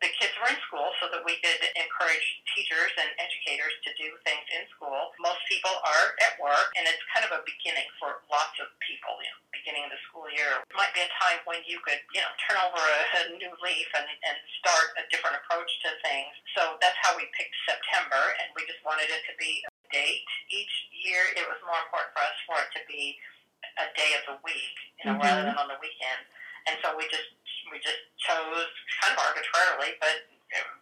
the 0.00 0.08
kids 0.16 0.32
were 0.40 0.48
in 0.48 0.56
school 0.64 0.88
so 0.96 1.12
that 1.12 1.20
we 1.28 1.36
could 1.44 1.60
encourage 1.76 2.24
teachers 2.56 2.92
and 2.96 3.12
educators 3.20 3.76
to 3.84 3.92
do 4.00 4.08
things 4.24 4.44
in 4.48 4.64
school. 4.72 5.12
Most 5.20 5.44
people 5.44 5.72
are 5.84 6.16
at 6.24 6.40
work, 6.40 6.72
and 6.76 6.88
it's 6.88 7.04
kind 7.12 7.28
of 7.28 7.36
a 7.36 7.44
beginning 7.44 7.84
for 8.00 8.24
lots 8.32 8.56
of 8.64 8.72
people, 8.80 9.12
you 9.20 9.28
know, 9.28 9.40
beginning 9.52 9.84
of 9.84 9.92
the 9.92 10.00
school 10.08 10.24
year. 10.32 10.64
It 10.64 10.76
might 10.76 10.96
be 10.96 11.04
a 11.04 11.10
time 11.20 11.44
when 11.44 11.60
you 11.68 11.84
could, 11.84 12.00
you 12.16 12.24
know, 12.24 12.32
turn 12.48 12.56
over 12.64 12.80
a, 12.80 13.00
a 13.12 13.22
new 13.36 13.52
leaf 13.60 13.88
and, 13.92 14.08
and 14.08 14.36
start 14.64 14.96
a 14.96 15.04
different 15.12 15.36
approach 15.44 15.68
to 15.84 15.92
things. 16.00 16.32
So 16.56 16.80
that's 16.80 16.96
how 17.04 17.12
we 17.20 17.28
picked 17.36 17.52
September, 17.68 18.20
and 18.40 18.56
we 18.56 18.64
just 18.64 18.80
wanted 18.80 19.12
it 19.12 19.20
to 19.28 19.34
be 19.36 19.60
a 19.68 19.72
date. 19.92 20.24
Each 20.48 20.74
year, 21.04 21.28
it 21.36 21.44
was 21.44 21.60
more 21.68 21.76
important 21.76 22.16
for 22.16 22.24
us 22.24 22.36
for 22.48 22.56
it 22.56 22.72
to 22.72 22.82
be 22.88 23.20
a 23.76 23.86
day 23.92 24.16
of 24.16 24.24
the 24.32 24.36
week, 24.40 24.76
you 25.00 25.12
know, 25.12 25.20
mm-hmm. 25.20 25.28
rather 25.28 25.44
than 25.44 25.60
on 25.60 25.68
the 25.68 25.76
weekend. 25.84 26.24
And 26.68 26.76
so 26.84 26.96
we 26.96 27.08
just 27.08 27.30
we 27.70 27.78
just 27.78 28.02
chose 28.18 28.68
kind 29.00 29.14
of 29.14 29.18
arbitrarily, 29.22 29.94
but 30.02 30.26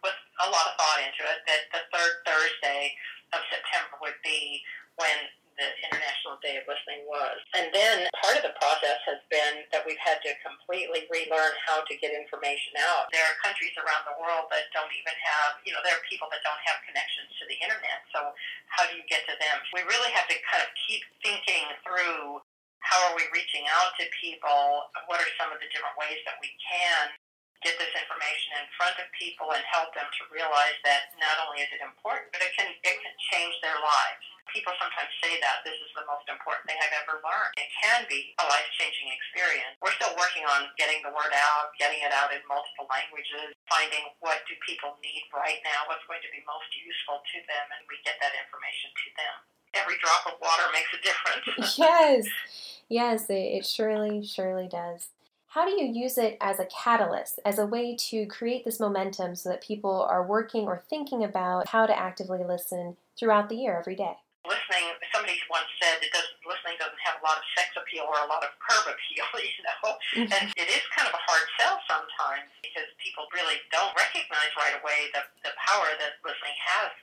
with 0.01 0.17
a 0.41 0.47
lot 0.49 0.65
of 0.65 0.73
thought 0.81 0.99
into 1.05 1.21
it, 1.21 1.39
that 1.45 1.61
the 1.69 1.81
third 1.93 2.13
Thursday 2.25 2.97
of 3.37 3.45
September 3.53 4.01
would 4.01 4.17
be 4.25 4.65
when 4.97 5.29
the 5.59 5.67
International 5.91 6.39
Day 6.39 6.55
of 6.55 6.63
Listening 6.71 7.03
was. 7.03 7.35
And 7.51 7.67
then 7.75 8.07
part 8.23 8.39
of 8.39 8.47
the 8.47 8.55
process 8.63 9.03
has 9.03 9.19
been 9.27 9.67
that 9.75 9.83
we've 9.83 9.99
had 9.99 10.23
to 10.23 10.31
completely 10.39 11.03
relearn 11.11 11.51
how 11.67 11.83
to 11.83 11.93
get 11.99 12.15
information 12.15 12.79
out. 12.79 13.11
There 13.11 13.21
are 13.27 13.35
countries 13.43 13.75
around 13.75 14.07
the 14.07 14.15
world 14.15 14.47
that 14.55 14.71
don't 14.71 14.89
even 14.95 15.15
have, 15.19 15.59
you 15.67 15.75
know, 15.75 15.83
there 15.83 15.99
are 15.99 16.05
people 16.07 16.31
that 16.31 16.39
don't 16.47 16.63
have 16.63 16.79
connections 16.87 17.35
to 17.37 17.45
the 17.51 17.59
internet. 17.59 18.07
So 18.15 18.31
how 18.71 18.87
do 18.87 18.95
you 18.95 19.03
get 19.11 19.27
to 19.27 19.35
them? 19.35 19.55
We 19.75 19.83
really 19.83 20.15
have 20.15 20.31
to 20.31 20.37
kind 20.47 20.63
of 20.63 20.71
keep 20.87 21.03
thinking 21.19 21.67
through 21.83 22.39
how 22.85 22.99
are 23.09 23.15
we 23.15 23.27
reaching 23.35 23.65
out 23.79 23.95
to 23.99 24.05
people? 24.17 24.89
What 25.07 25.19
are 25.19 25.31
some 25.39 25.51
of 25.51 25.59
the 25.59 25.69
different 25.71 25.97
ways 25.99 26.19
that 26.25 26.39
we 26.39 26.51
can 26.59 27.13
get 27.59 27.75
this 27.75 27.91
information 27.91 28.55
in 28.55 28.67
front 28.79 28.95
of 29.03 29.07
people 29.11 29.51
and 29.51 29.63
help 29.67 29.91
them 29.91 30.07
to 30.07 30.21
realize 30.31 30.79
that 30.87 31.11
not 31.19 31.43
only 31.43 31.59
is 31.59 31.71
it 31.75 31.83
important, 31.83 32.31
but 32.31 32.39
it 32.39 32.55
can 32.55 32.71
it 32.71 32.97
can 33.03 33.15
change 33.35 33.55
their 33.59 33.75
lives. 33.75 34.23
People 34.47 34.73
sometimes 34.79 35.11
say 35.21 35.37
that 35.43 35.61
this 35.61 35.77
is 35.77 35.91
the 35.93 36.07
most 36.09 36.25
important 36.25 36.65
thing 36.65 36.79
I've 36.81 36.95
ever 37.05 37.21
learned. 37.21 37.53
It 37.59 37.69
can 37.83 38.07
be 38.09 38.33
a 38.41 38.45
life 38.47 38.65
changing 38.79 39.11
experience. 39.11 39.77
We're 39.83 39.93
still 39.99 40.15
working 40.17 40.47
on 40.49 40.73
getting 40.79 41.03
the 41.05 41.13
word 41.13 41.35
out, 41.35 41.75
getting 41.77 42.01
it 42.01 42.15
out 42.15 42.33
in 42.33 42.41
multiple 42.49 42.89
languages, 42.89 43.53
finding 43.69 44.09
what 44.23 44.41
do 44.49 44.57
people 44.65 44.97
need 45.05 45.29
right 45.35 45.61
now, 45.61 45.85
what's 45.85 46.07
going 46.09 46.23
to 46.25 46.31
be 46.33 46.41
most 46.49 46.71
useful 46.73 47.21
to 47.21 47.37
them, 47.45 47.65
and 47.77 47.85
we 47.85 48.01
get 48.01 48.17
that 48.23 48.33
information 48.33 48.89
to 48.89 49.07
them. 49.19 49.58
Every 49.73 49.95
drop 50.01 50.25
of 50.25 50.39
water 50.41 50.63
makes 50.73 50.89
a 50.93 51.01
difference. 51.01 51.77
yes, 51.77 52.25
yes, 52.89 53.29
it, 53.29 53.61
it 53.61 53.65
surely, 53.65 54.25
surely 54.25 54.67
does. 54.67 55.09
How 55.49 55.65
do 55.65 55.73
you 55.73 55.89
use 55.89 56.17
it 56.17 56.37
as 56.41 56.61
a 56.61 56.69
catalyst, 56.69 57.41
as 57.41 57.57
a 57.57 57.65
way 57.65 57.97
to 58.13 58.29
create 58.29 58.65
this 58.65 58.79
momentum 58.79 59.33
so 59.33 59.49
that 59.49 59.65
people 59.65 60.05
are 60.05 60.21
working 60.21 60.69
or 60.69 60.85
thinking 60.89 61.23
about 61.25 61.67
how 61.67 61.89
to 61.89 61.97
actively 61.97 62.45
listen 62.45 62.97
throughout 63.17 63.49
the 63.49 63.57
year, 63.57 63.73
every 63.73 63.97
day? 63.97 64.13
Listening, 64.45 64.93
somebody 65.09 65.33
once 65.49 65.65
said 65.81 66.05
it 66.05 66.13
doesn't, 66.13 66.37
listening 66.45 66.77
doesn't 66.77 67.01
have 67.01 67.17
a 67.17 67.25
lot 67.25 67.41
of 67.41 67.45
sex 67.57 67.73
appeal 67.73 68.05
or 68.05 68.21
a 68.21 68.29
lot 68.29 68.45
of 68.45 68.53
curb 68.61 68.85
appeal, 68.93 69.25
you 69.41 69.61
know. 69.65 69.97
Mm-hmm. 70.21 70.33
And 70.37 70.53
it 70.53 70.69
is 70.69 70.85
kind 70.93 71.09
of 71.09 71.17
a 71.17 71.23
hard 71.25 71.45
sell 71.57 71.81
sometimes 71.89 72.45
because 72.61 72.85
people 73.01 73.25
really 73.33 73.57
don't 73.73 73.93
recognize 73.97 74.53
right 74.53 74.77
away 74.77 75.09
the, 75.17 75.25
the 75.49 75.53
power 75.65 75.89
that 75.97 76.21
listening 76.21 76.57
has 76.61 76.93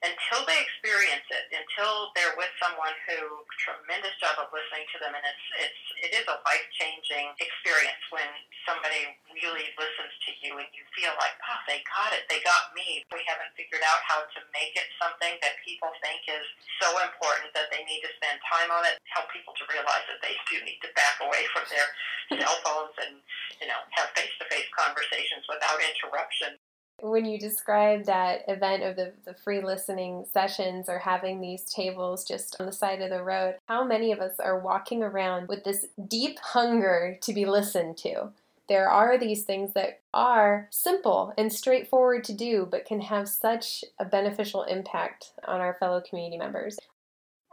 until 0.00 0.48
they 0.48 0.56
experience 0.56 1.28
it, 1.28 1.52
until 1.52 2.08
they're 2.16 2.32
with 2.40 2.48
someone 2.56 2.96
who 3.04 3.44
tremendous 3.60 4.16
job 4.16 4.40
of 4.40 4.48
listening 4.48 4.88
to 4.96 4.98
them, 5.00 5.12
and 5.12 5.24
it's 5.28 5.46
it's 5.60 5.82
it 6.08 6.10
is 6.16 6.24
a 6.24 6.40
life 6.40 6.66
changing 6.80 7.36
experience 7.36 8.00
when 8.08 8.24
somebody 8.64 9.12
really 9.36 9.68
listens 9.76 10.12
to 10.24 10.30
you 10.40 10.56
and 10.56 10.68
you 10.72 10.84
feel 10.96 11.12
like, 11.20 11.36
oh, 11.44 11.60
they 11.68 11.84
got 11.84 12.16
it, 12.16 12.24
they 12.32 12.40
got 12.40 12.72
me. 12.72 13.04
We 13.12 13.20
haven't 13.28 13.52
figured 13.60 13.84
out 13.84 14.00
how 14.08 14.24
to 14.24 14.40
make 14.56 14.72
it 14.72 14.88
something 14.96 15.36
that 15.44 15.60
people 15.60 15.92
think 16.00 16.24
is 16.28 16.48
so 16.80 16.88
important 17.04 17.52
that 17.52 17.68
they 17.68 17.84
need 17.84 18.00
to 18.00 18.10
spend 18.16 18.40
time 18.48 18.72
on 18.72 18.88
it. 18.88 18.96
Help 19.12 19.28
people 19.28 19.52
to 19.60 19.64
realize 19.68 20.04
that 20.08 20.24
they 20.24 20.32
do 20.48 20.64
need 20.64 20.80
to 20.80 20.88
back 20.96 21.20
away 21.20 21.44
from 21.52 21.68
their 21.68 21.88
cell 22.40 22.56
phones 22.64 22.96
and 23.04 23.20
you 23.60 23.68
know 23.68 23.80
have 23.92 24.08
face 24.16 24.32
to 24.40 24.48
face 24.48 24.68
conversations 24.72 25.44
without 25.44 25.76
interruption 25.84 26.56
when 27.02 27.24
you 27.24 27.38
describe 27.38 28.04
that 28.04 28.42
event 28.48 28.82
of 28.82 28.96
the, 28.96 29.12
the 29.24 29.34
free 29.34 29.62
listening 29.62 30.24
sessions 30.32 30.88
or 30.88 30.98
having 30.98 31.40
these 31.40 31.64
tables 31.64 32.24
just 32.24 32.56
on 32.60 32.66
the 32.66 32.72
side 32.72 33.00
of 33.00 33.10
the 33.10 33.22
road, 33.22 33.56
how 33.66 33.84
many 33.84 34.12
of 34.12 34.20
us 34.20 34.38
are 34.38 34.58
walking 34.58 35.02
around 35.02 35.48
with 35.48 35.64
this 35.64 35.86
deep 36.08 36.38
hunger 36.38 37.18
to 37.22 37.32
be 37.32 37.46
listened 37.46 37.96
to? 37.98 38.30
There 38.68 38.88
are 38.88 39.18
these 39.18 39.42
things 39.42 39.72
that 39.74 40.00
are 40.14 40.68
simple 40.70 41.34
and 41.36 41.52
straightforward 41.52 42.22
to 42.24 42.32
do, 42.32 42.68
but 42.70 42.84
can 42.84 43.00
have 43.00 43.28
such 43.28 43.84
a 43.98 44.04
beneficial 44.04 44.62
impact 44.62 45.32
on 45.44 45.60
our 45.60 45.74
fellow 45.74 46.00
community 46.00 46.38
members. 46.38 46.78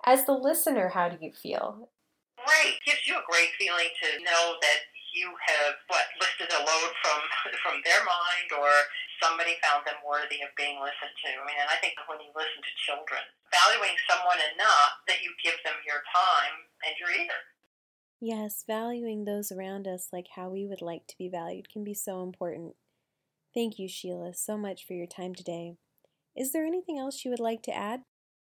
As 0.06 0.26
the 0.26 0.34
listener, 0.34 0.90
how 0.90 1.10
do 1.10 1.18
you 1.20 1.32
feel? 1.32 1.90
Great. 2.38 2.76
Gives 2.86 3.08
you 3.08 3.16
a 3.16 3.26
great 3.30 3.50
feeling 3.58 3.90
to 4.04 4.24
know 4.24 4.56
that 4.62 4.78
you 5.18 5.34
have 5.34 5.74
what 5.90 6.06
lifted 6.22 6.54
a 6.54 6.62
load 6.62 6.94
from 7.02 7.20
from 7.66 7.82
their 7.82 8.06
mind 8.06 8.54
or 8.54 8.70
somebody 9.18 9.58
found 9.66 9.82
them 9.90 9.98
worthy 10.06 10.46
of 10.46 10.54
being 10.54 10.78
listened 10.78 11.18
to. 11.26 11.30
I 11.34 11.42
mean, 11.42 11.58
and 11.58 11.74
I 11.74 11.82
think 11.82 11.98
when 12.06 12.22
you 12.22 12.30
listen 12.38 12.62
to 12.62 12.74
children, 12.86 13.26
valuing 13.50 13.98
someone 14.06 14.38
enough 14.54 15.02
that 15.10 15.26
you 15.26 15.34
give 15.42 15.58
them 15.66 15.82
your 15.82 16.06
time 16.14 16.70
and 16.86 16.94
your 17.02 17.10
ear. 17.10 17.34
Yes, 18.22 18.64
valuing 18.66 19.26
those 19.26 19.52
around 19.52 19.88
us 19.88 20.10
like 20.14 20.28
how 20.38 20.50
we 20.50 20.66
would 20.66 20.82
like 20.82 21.06
to 21.08 21.18
be 21.18 21.30
valued 21.30 21.70
can 21.70 21.84
be 21.84 21.94
so 21.94 22.22
important. 22.22 22.76
Thank 23.54 23.78
you, 23.78 23.90
Sheila, 23.90 24.34
so 24.34 24.58
much 24.58 24.86
for 24.86 24.94
your 24.94 25.10
time 25.10 25.34
today. 25.34 25.78
Is 26.38 26.54
there 26.54 26.66
anything 26.66 26.98
else 26.98 27.26
you 27.26 27.32
would 27.32 27.42
like 27.42 27.64
to 27.64 27.74
add? 27.74 28.04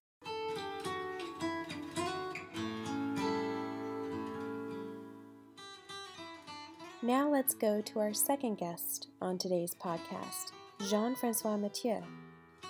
Now 7.04 7.30
let's 7.30 7.54
go 7.54 7.80
to 7.80 8.00
our 8.00 8.14
second 8.14 8.58
guest 8.58 9.10
on 9.22 9.38
today's 9.38 9.76
podcast, 9.76 10.52
Jean 10.90 11.14
Francois 11.16 11.58
Mathieu, 11.58 12.02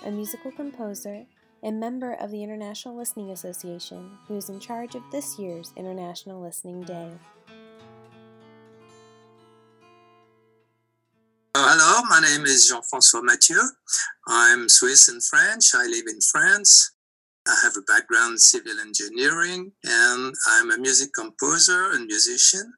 a 0.04 0.10
musical 0.10 0.52
composer 0.52 1.24
a 1.64 1.72
member 1.72 2.12
of 2.20 2.30
the 2.30 2.42
International 2.42 2.94
Listening 2.94 3.30
Association, 3.30 4.18
who 4.28 4.36
is 4.36 4.50
in 4.50 4.60
charge 4.60 4.94
of 4.94 5.02
this 5.10 5.38
year's 5.38 5.72
International 5.76 6.42
Listening 6.42 6.82
Day. 6.82 7.10
Uh, 11.54 11.72
hello, 11.72 12.02
my 12.10 12.20
name 12.20 12.44
is 12.44 12.68
Jean 12.68 12.82
Francois 12.90 13.22
Mathieu. 13.22 13.62
I'm 14.28 14.68
Swiss 14.68 15.08
and 15.08 15.24
French. 15.24 15.74
I 15.74 15.86
live 15.86 16.04
in 16.06 16.20
France. 16.20 16.92
I 17.48 17.54
have 17.62 17.72
a 17.78 17.82
background 17.82 18.32
in 18.32 18.38
civil 18.38 18.78
engineering 18.80 19.72
and 19.84 20.34
I'm 20.46 20.70
a 20.70 20.76
music 20.76 21.10
composer 21.14 21.92
and 21.92 22.04
musician. 22.04 22.74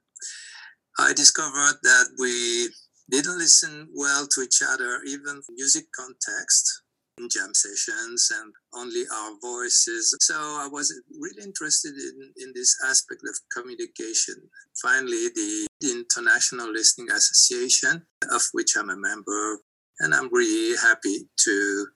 I 0.99 1.13
discovered 1.13 1.79
that 1.83 2.11
we 2.21 2.69
didn't 3.11 3.39
listen 3.39 3.89
well 3.97 4.29
to 4.33 4.43
each 4.43 4.63
other, 4.63 5.01
even 5.07 5.43
in 5.49 5.55
music 5.57 5.87
context 5.93 6.83
jam 7.31 7.55
sessions 7.55 8.31
and 8.39 8.53
only 8.75 9.05
our 9.13 9.33
voices. 9.41 10.15
So 10.21 10.35
I 10.35 10.69
was 10.71 10.93
really 11.19 11.43
interested 11.43 11.95
in, 11.95 12.33
in 12.37 12.53
this 12.55 12.77
aspect 12.89 13.23
of 13.29 13.37
communication. 13.57 14.37
Finally, 14.81 15.29
the, 15.35 15.67
International 15.83 16.73
Listening 16.73 17.11
Association, 17.11 18.03
of 18.33 18.43
which 18.53 18.77
I'm 18.79 18.89
a 18.89 18.97
member, 18.97 19.59
and 20.01 20.15
I'm 20.15 20.33
really 20.33 20.77
happy 20.77 21.29
to 21.45 21.87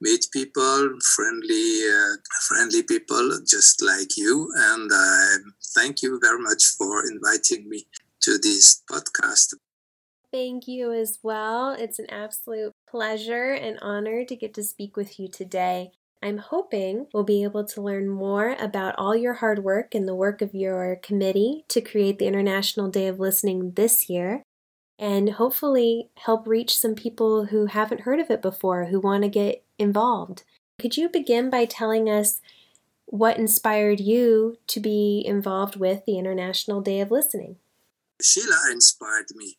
meet 0.00 0.26
people, 0.32 0.90
friendly, 1.14 1.80
uh, 1.88 2.16
friendly 2.48 2.82
people 2.82 3.40
just 3.48 3.82
like 3.82 4.16
you. 4.16 4.50
And 4.56 4.90
uh, 4.92 5.50
thank 5.74 6.02
you 6.02 6.18
very 6.22 6.40
much 6.40 6.64
for 6.78 7.02
inviting 7.10 7.68
me 7.68 7.86
to 8.22 8.38
this 8.38 8.82
podcast. 8.90 9.54
Thank 10.32 10.68
you 10.68 10.92
as 10.92 11.18
well. 11.24 11.72
It's 11.72 11.98
an 11.98 12.08
absolute 12.08 12.72
pleasure 12.88 13.52
and 13.52 13.78
honor 13.82 14.24
to 14.24 14.36
get 14.36 14.54
to 14.54 14.62
speak 14.62 14.96
with 14.96 15.18
you 15.18 15.26
today. 15.26 15.90
I'm 16.22 16.38
hoping 16.38 17.06
we'll 17.12 17.24
be 17.24 17.42
able 17.42 17.64
to 17.64 17.80
learn 17.80 18.08
more 18.08 18.54
about 18.60 18.94
all 18.96 19.16
your 19.16 19.34
hard 19.34 19.64
work 19.64 19.94
and 19.94 20.06
the 20.06 20.14
work 20.14 20.40
of 20.40 20.54
your 20.54 20.96
committee 20.96 21.64
to 21.68 21.80
create 21.80 22.18
the 22.18 22.26
International 22.26 22.88
Day 22.88 23.08
of 23.08 23.18
Listening 23.18 23.72
this 23.72 24.08
year, 24.08 24.44
and 24.98 25.30
hopefully 25.30 26.10
help 26.18 26.46
reach 26.46 26.78
some 26.78 26.94
people 26.94 27.46
who 27.46 27.66
haven't 27.66 28.02
heard 28.02 28.20
of 28.20 28.30
it 28.30 28.42
before 28.42 28.84
who 28.84 29.00
want 29.00 29.24
to 29.24 29.28
get 29.28 29.64
involved. 29.78 30.44
Could 30.78 30.96
you 30.96 31.08
begin 31.08 31.50
by 31.50 31.64
telling 31.64 32.08
us 32.08 32.40
what 33.06 33.38
inspired 33.38 33.98
you 33.98 34.58
to 34.68 34.78
be 34.78 35.24
involved 35.26 35.76
with 35.76 36.04
the 36.04 36.18
International 36.18 36.80
Day 36.80 37.00
of 37.00 37.10
Listening? 37.10 37.56
Sheila 38.22 38.70
inspired 38.70 39.34
me 39.34 39.56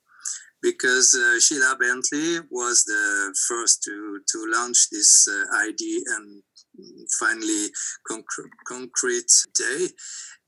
because 0.61 1.13
uh, 1.15 1.39
Sheila 1.39 1.75
Bentley 1.79 2.39
was 2.51 2.83
the 2.85 3.35
first 3.47 3.83
to, 3.83 4.19
to 4.27 4.51
launch 4.53 4.89
this 4.91 5.27
uh, 5.27 5.67
idea 5.67 5.99
and 6.17 6.43
finally 7.19 7.67
concre- 8.09 8.49
concrete 8.67 9.31
day. 9.55 9.87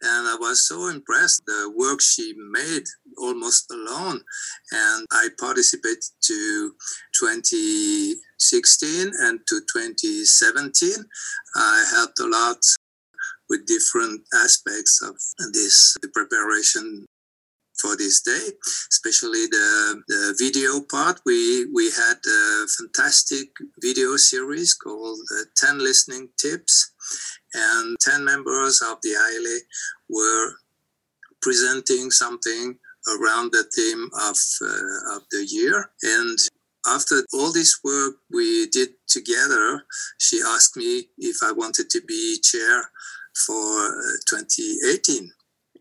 And 0.02 0.28
I 0.28 0.36
was 0.40 0.68
so 0.68 0.88
impressed 0.90 1.44
the 1.46 1.72
work 1.76 2.02
she 2.02 2.34
made 2.52 2.84
almost 3.18 3.72
alone. 3.72 4.22
And 4.72 5.06
I 5.12 5.30
participated 5.40 6.04
to 6.24 6.74
2016 7.20 9.12
and 9.22 9.40
to 9.48 9.62
2017. 9.74 10.92
I 11.56 11.86
helped 11.96 12.20
a 12.20 12.28
lot 12.28 12.58
with 13.50 13.66
different 13.66 14.22
aspects 14.44 15.02
of 15.02 15.16
this 15.54 15.96
preparation 16.14 17.06
for 17.80 17.96
this 17.98 18.22
day, 18.22 18.48
especially 18.92 19.46
the, 19.48 20.04
the 20.08 20.36
video 20.40 20.82
part. 20.82 21.20
We 21.26 21.66
we 21.74 21.92
had 21.92 22.18
a 22.26 22.68
fantastic 22.78 23.50
video 23.82 24.18
series 24.18 24.74
called 24.74 25.20
uh, 25.40 25.44
10 25.58 25.80
Listening 25.80 26.30
Tips, 26.38 26.94
and 27.54 27.98
10 28.00 28.24
members 28.24 28.82
of 28.82 28.98
the 29.02 29.12
ILA 29.12 29.60
were 30.10 30.54
presenting 31.42 32.10
something 32.10 32.78
around 33.08 33.52
the 33.52 33.66
theme 33.76 34.10
of, 34.30 34.38
uh, 34.62 35.18
of 35.18 35.24
the 35.32 35.46
year. 35.50 35.92
And 36.02 36.38
after 36.88 37.24
all 37.34 37.52
this 37.52 37.80
work 37.84 38.16
we 38.32 38.68
did 38.68 38.90
together, 39.08 39.84
she 40.18 40.42
asked 40.46 40.78
me 40.78 41.10
if 41.18 41.38
I 41.44 41.52
wanted 41.52 41.90
to 41.92 42.02
be 42.02 42.38
chair 42.44 42.90
for 43.46 43.88
uh, 43.88 43.92
2018. 44.30 45.32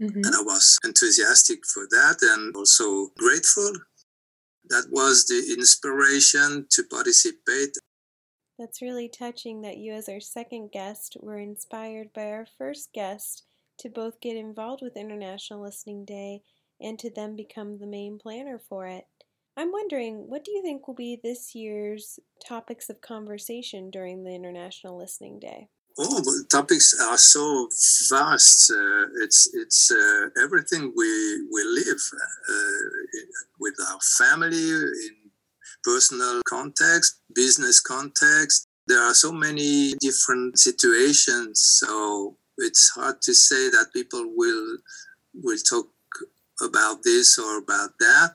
Mm-hmm. 0.03 0.23
And 0.25 0.35
I 0.35 0.43
was 0.43 0.79
enthusiastic 0.85 1.65
for 1.65 1.87
that 1.91 2.17
and 2.23 2.57
also 2.57 3.09
grateful. 3.17 3.73
That 4.69 4.87
was 4.91 5.27
the 5.27 5.55
inspiration 5.57 6.67
to 6.71 6.83
participate. 6.91 7.77
That's 8.59 8.83
really 8.83 9.09
touching 9.09 9.63
that 9.63 9.77
you, 9.77 9.93
as 9.93 10.09
our 10.09 10.21
second 10.21 10.73
guest, 10.73 11.17
were 11.21 11.39
inspired 11.39 12.13
by 12.13 12.31
our 12.31 12.47
first 12.59 12.93
guest 12.93 13.45
to 13.79 13.89
both 13.89 14.21
get 14.21 14.37
involved 14.37 14.83
with 14.83 14.97
International 14.97 15.63
Listening 15.63 16.05
Day 16.05 16.43
and 16.81 16.99
to 16.99 17.11
then 17.15 17.37
become 17.37 17.79
the 17.79 17.87
main 17.87 18.19
planner 18.19 18.61
for 18.69 18.87
it. 18.87 19.05
I'm 19.57 19.71
wondering, 19.71 20.29
what 20.29 20.45
do 20.45 20.51
you 20.51 20.63
think 20.63 20.87
will 20.87 20.95
be 20.95 21.21
this 21.23 21.55
year's 21.55 22.19
topics 22.45 22.89
of 22.89 23.01
conversation 23.01 23.91
during 23.91 24.25
the 24.25 24.35
International 24.35 24.99
Listening 24.99 25.39
Day? 25.39 25.69
Oh, 25.99 26.21
the 26.21 26.45
topics 26.51 26.95
are 27.01 27.19
so 27.19 27.69
vast. 28.09 28.71
Uh, 28.71 29.07
it's 29.25 29.51
it's 29.53 29.91
uh, 29.91 30.43
everything 30.43 30.93
we 30.97 31.11
we 31.53 31.63
live 31.65 32.03
uh, 32.49 32.89
with 33.61 33.75
our 33.91 33.99
family 34.19 34.71
in 34.71 35.15
personal 35.85 36.41
context, 36.49 37.21
business 37.35 37.81
context. 37.81 38.69
There 38.87 39.03
are 39.03 39.15
so 39.15 39.33
many 39.33 39.95
different 40.01 40.59
situations. 40.59 41.61
So 41.81 42.37
it's 42.57 42.91
hard 42.97 43.21
to 43.23 43.35
say 43.35 43.69
that 43.71 43.93
people 43.93 44.25
will 44.35 44.79
will 45.35 45.59
talk 45.59 45.89
about 46.63 47.03
this 47.03 47.39
or 47.39 47.59
about 47.59 47.91
that. 47.99 48.35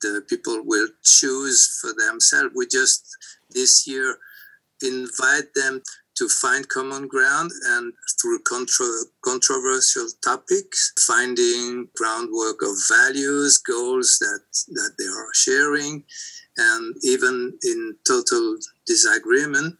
The 0.00 0.22
people 0.28 0.62
will 0.64 0.88
choose 1.02 1.78
for 1.80 1.92
themselves. 1.92 2.54
We 2.56 2.66
just 2.66 3.04
this 3.50 3.86
year 3.86 4.16
invite 4.82 5.54
them 5.54 5.82
to 6.18 6.28
find 6.28 6.68
common 6.68 7.06
ground 7.06 7.50
and 7.66 7.92
through 8.20 8.40
contro- 8.40 9.04
controversial 9.24 10.06
topics, 10.22 10.92
finding 11.06 11.88
groundwork 11.96 12.60
of 12.62 12.74
values, 12.88 13.58
goals 13.58 14.18
that, 14.20 14.40
that 14.68 14.92
they 14.98 15.06
are 15.06 15.28
sharing, 15.34 16.02
and 16.56 16.96
even 17.04 17.56
in 17.62 17.94
total 18.06 18.56
disagreement, 18.86 19.76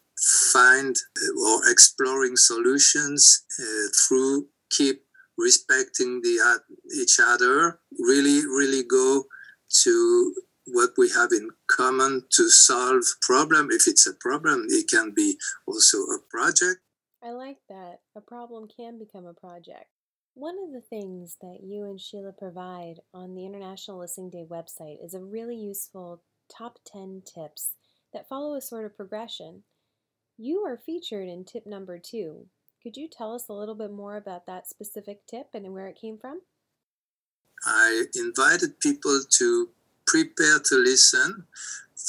find 0.53 0.97
or 1.45 1.61
exploring 1.71 2.37
solutions 2.37 3.45
uh, 3.61 3.89
through 3.97 4.47
keep 4.71 5.03
respecting 5.37 6.21
the 6.23 6.61
each 7.01 7.21
other 7.23 7.79
really 8.01 8.45
really 8.47 8.83
go 8.83 9.25
to 9.71 10.35
what 10.73 10.91
we 10.97 11.11
have 11.11 11.33
in 11.33 11.51
common 11.71 12.25
to 12.31 12.49
solve 12.49 13.05
problem. 13.21 13.69
If 13.71 13.87
it's 13.87 14.07
a 14.07 14.15
problem 14.15 14.67
it 14.69 14.89
can 14.89 15.13
be 15.15 15.39
also 15.67 15.99
a 15.99 16.19
project. 16.31 16.81
I 17.23 17.31
like 17.31 17.59
that. 17.69 18.01
A 18.17 18.21
problem 18.21 18.69
can 18.69 18.99
become 18.99 19.27
a 19.27 19.35
project. 19.35 19.87
One 20.35 20.57
of 20.65 20.73
the 20.73 20.81
things 20.81 21.37
that 21.41 21.59
you 21.65 21.85
and 21.85 22.01
sheila 22.01 22.33
provide 22.33 23.01
on 23.13 23.35
the 23.35 23.45
international 23.45 23.99
listening 23.99 24.31
day 24.31 24.45
website 24.49 25.05
is 25.05 25.15
a 25.15 25.25
really 25.25 25.57
useful 25.57 26.23
top 26.49 26.79
10 26.87 27.23
tips 27.27 27.73
that 28.13 28.29
follow 28.29 28.55
a 28.55 28.61
sort 28.61 28.85
of 28.85 28.97
progression. 28.97 29.65
You 30.37 30.61
are 30.61 30.77
featured 30.77 31.29
in 31.29 31.45
tip 31.45 31.67
number 31.67 31.99
two. 31.99 32.47
Could 32.83 32.97
you 32.97 33.09
tell 33.09 33.35
us 33.35 33.49
a 33.49 33.53
little 33.53 33.75
bit 33.75 33.91
more 33.91 34.17
about 34.17 34.47
that 34.47 34.69
specific 34.69 35.27
tip 35.27 35.49
and 35.53 35.73
where 35.73 35.89
it 35.89 35.99
came 36.01 36.17
from? 36.17 36.43
I 37.65 38.05
invited 38.15 38.79
people 38.79 39.21
to 39.39 39.71
prepare 40.13 40.59
to 40.59 40.77
listen 40.77 41.47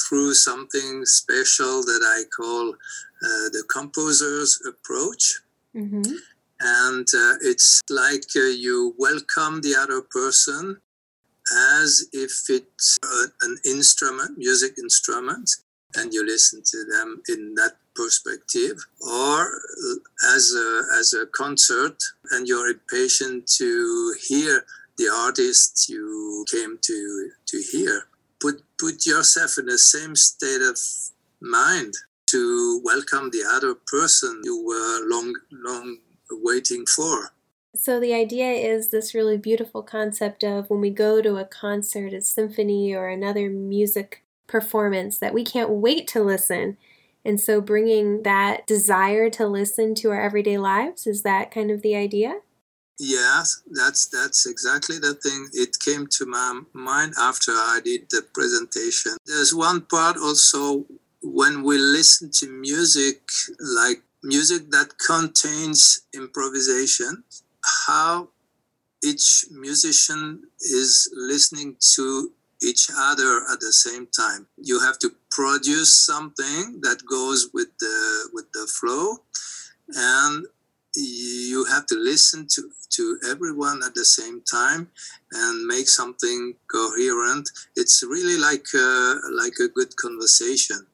through 0.02 0.34
something 0.34 1.04
special 1.04 1.82
that 1.82 2.02
I 2.02 2.22
call 2.34 2.70
uh, 2.70 3.46
the 3.52 3.64
composer's 3.70 4.60
approach. 4.66 5.40
Mm-hmm. 5.74 6.12
And 6.60 7.06
uh, 7.14 7.34
it's 7.42 7.80
like 7.88 8.24
uh, 8.36 8.40
you 8.40 8.94
welcome 8.98 9.60
the 9.60 9.76
other 9.78 10.02
person 10.02 10.76
as 11.82 12.06
if 12.12 12.32
it's 12.48 12.98
a, 13.02 13.46
an 13.46 13.56
instrument, 13.66 14.38
music 14.38 14.72
instrument, 14.78 15.50
and 15.96 16.12
you 16.12 16.24
listen 16.24 16.62
to 16.64 16.84
them 16.92 17.22
in 17.28 17.54
that 17.56 17.76
perspective, 17.94 18.76
or 19.00 19.40
uh, 19.42 20.34
as 20.36 20.54
a, 20.54 20.82
as 20.98 21.12
a 21.14 21.26
concert, 21.26 21.96
and 22.32 22.46
you're 22.46 22.68
impatient 22.68 23.46
to 23.58 24.14
hear 24.28 24.64
the 25.00 25.08
artists 25.08 25.88
you 25.88 26.44
came 26.50 26.78
to 26.82 27.30
to 27.46 27.62
hear. 27.72 28.04
Put 28.40 28.62
put 28.78 29.06
yourself 29.06 29.56
in 29.58 29.66
the 29.66 29.78
same 29.78 30.14
state 30.14 30.62
of 30.62 30.78
mind 31.40 31.94
to 32.26 32.80
welcome 32.84 33.30
the 33.30 33.44
other 33.50 33.74
person 33.74 34.42
you 34.44 34.62
were 34.62 35.08
long 35.08 35.32
long 35.50 35.98
waiting 36.30 36.84
for. 36.86 37.32
So 37.74 37.98
the 37.98 38.12
idea 38.12 38.50
is 38.50 38.90
this 38.90 39.14
really 39.14 39.38
beautiful 39.38 39.82
concept 39.82 40.44
of 40.44 40.68
when 40.68 40.80
we 40.80 40.90
go 40.90 41.22
to 41.22 41.36
a 41.36 41.44
concert, 41.44 42.12
a 42.12 42.20
symphony, 42.20 42.94
or 42.94 43.08
another 43.08 43.48
music 43.48 44.22
performance 44.48 45.18
that 45.18 45.32
we 45.32 45.44
can't 45.44 45.70
wait 45.70 46.08
to 46.08 46.22
listen. 46.22 46.76
And 47.24 47.40
so 47.40 47.60
bringing 47.60 48.22
that 48.24 48.66
desire 48.66 49.30
to 49.30 49.46
listen 49.46 49.94
to 49.96 50.10
our 50.10 50.20
everyday 50.20 50.58
lives 50.58 51.06
is 51.06 51.22
that 51.22 51.50
kind 51.50 51.70
of 51.70 51.80
the 51.82 51.94
idea? 51.96 52.40
Yes, 53.02 53.62
that's 53.70 54.08
that's 54.08 54.44
exactly 54.44 54.98
the 54.98 55.14
thing. 55.14 55.48
It 55.54 55.78
came 55.80 56.06
to 56.18 56.26
my 56.26 56.60
mind 56.74 57.14
after 57.18 57.52
I 57.52 57.80
did 57.82 58.10
the 58.10 58.20
presentation. 58.34 59.16
There's 59.24 59.54
one 59.54 59.80
part 59.80 60.18
also 60.18 60.84
when 61.22 61.62
we 61.62 61.78
listen 61.78 62.30
to 62.40 62.46
music, 62.50 63.22
like 63.58 64.02
music 64.22 64.70
that 64.72 64.98
contains 64.98 66.02
improvisation, 66.12 67.24
how 67.86 68.28
each 69.02 69.46
musician 69.50 70.42
is 70.60 71.08
listening 71.16 71.76
to 71.94 72.32
each 72.62 72.90
other 72.94 73.46
at 73.50 73.60
the 73.60 73.72
same 73.72 74.08
time. 74.08 74.46
You 74.58 74.80
have 74.80 74.98
to 74.98 75.10
produce 75.30 76.04
something 76.04 76.82
that 76.82 76.98
goes 77.08 77.48
with 77.54 77.68
the 77.78 78.28
with 78.34 78.52
the 78.52 78.66
flow, 78.66 79.22
and 79.88 80.44
you 80.94 81.64
have 81.64 81.86
to 81.86 81.94
listen 81.96 82.46
to, 82.54 82.70
to 82.90 83.18
everyone 83.28 83.82
at 83.84 83.94
the 83.94 84.04
same 84.04 84.42
time 84.42 84.88
and 85.32 85.66
make 85.66 85.88
something 85.88 86.54
coherent. 86.70 87.48
It's 87.76 88.02
really 88.02 88.38
like 88.38 88.66
a, 88.74 89.14
like 89.32 89.54
a 89.60 89.68
good 89.68 89.96
conversation. 89.96 90.86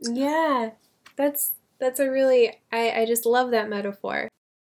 Yeah, 0.00 0.70
that's 1.16 1.52
that's 1.80 2.00
a 2.00 2.10
really 2.10 2.58
I, 2.72 3.02
I 3.02 3.06
just 3.06 3.26
love 3.26 3.50
that 3.50 3.68
metaphor. 3.68 4.28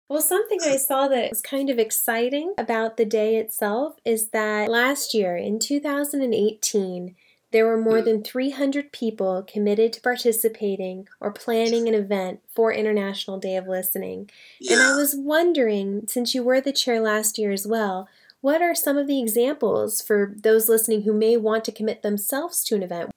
Well, 0.09 0.21
something 0.21 0.59
I 0.63 0.77
saw 0.77 1.07
that 1.07 1.29
was 1.29 1.41
kind 1.41 1.69
of 1.69 1.77
exciting 1.77 2.55
about 2.57 2.97
the 2.97 3.05
day 3.05 3.35
itself 3.35 3.97
is 4.03 4.29
that 4.29 4.67
last 4.67 5.13
year 5.13 5.37
in 5.37 5.59
2018 5.59 7.15
there 7.51 7.65
were 7.65 7.81
more 7.81 7.99
hmm. 7.99 8.05
than 8.05 8.23
300 8.23 8.91
people 8.91 9.43
committed 9.47 9.93
to 9.93 10.01
participating 10.01 11.07
or 11.19 11.31
planning 11.31 11.87
an 11.87 11.95
event 11.95 12.41
for 12.53 12.71
International 12.71 13.39
Day 13.39 13.55
of 13.55 13.67
Listening. 13.67 14.29
Yeah. 14.59 14.73
And 14.73 14.81
I 14.81 14.95
was 14.95 15.15
wondering, 15.15 16.05
since 16.07 16.35
you 16.35 16.43
were 16.43 16.61
the 16.61 16.73
chair 16.73 16.99
last 16.99 17.37
year 17.37 17.51
as 17.51 17.65
well, 17.65 18.07
what 18.41 18.61
are 18.61 18.75
some 18.75 18.97
of 18.97 19.07
the 19.07 19.19
examples 19.19 20.01
for 20.01 20.33
those 20.37 20.69
listening 20.69 21.01
who 21.01 21.13
may 21.13 21.37
want 21.37 21.65
to 21.65 21.71
commit 21.71 22.03
themselves 22.03 22.63
to 22.65 22.75
an 22.75 22.83
event? 22.83 23.11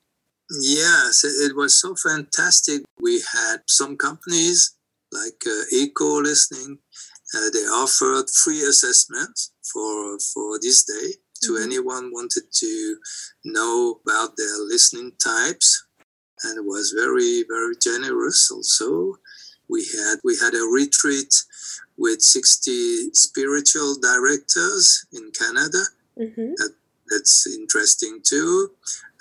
Yes, 0.61 1.25
it 1.25 1.55
was 1.55 1.81
so 1.81 1.95
fantastic. 1.95 2.83
We 3.01 3.23
had 3.33 3.63
some 3.69 3.97
companies 3.97 4.75
like 5.13 5.43
uh, 5.47 5.63
Eco 5.73 6.21
Listening. 6.21 6.79
Uh, 7.35 7.51
they 7.53 7.61
offered 7.61 8.29
free 8.31 8.63
assessments 8.63 9.53
for 9.73 10.19
for 10.19 10.59
this 10.61 10.85
day 10.85 11.15
to 11.43 11.59
anyone 11.63 12.11
wanted 12.13 12.45
to 12.53 12.97
know 13.45 14.01
about 14.07 14.37
their 14.37 14.59
listening 14.59 15.13
types 15.23 15.85
and 16.45 16.59
it 16.59 16.65
was 16.65 16.95
very 16.97 17.45
very 17.49 17.75
generous 17.81 18.51
also 18.51 19.15
we 19.69 19.85
had 19.85 20.17
we 20.25 20.37
had 20.37 20.55
a 20.55 20.71
retreat 20.73 21.35
with 21.97 22.21
60 22.21 23.11
spiritual 23.13 23.95
directors 24.01 25.07
in 25.13 25.31
canada 25.39 25.83
mm-hmm. 26.19 26.53
that, 26.57 26.75
that's 27.09 27.47
interesting 27.47 28.21
too 28.23 28.71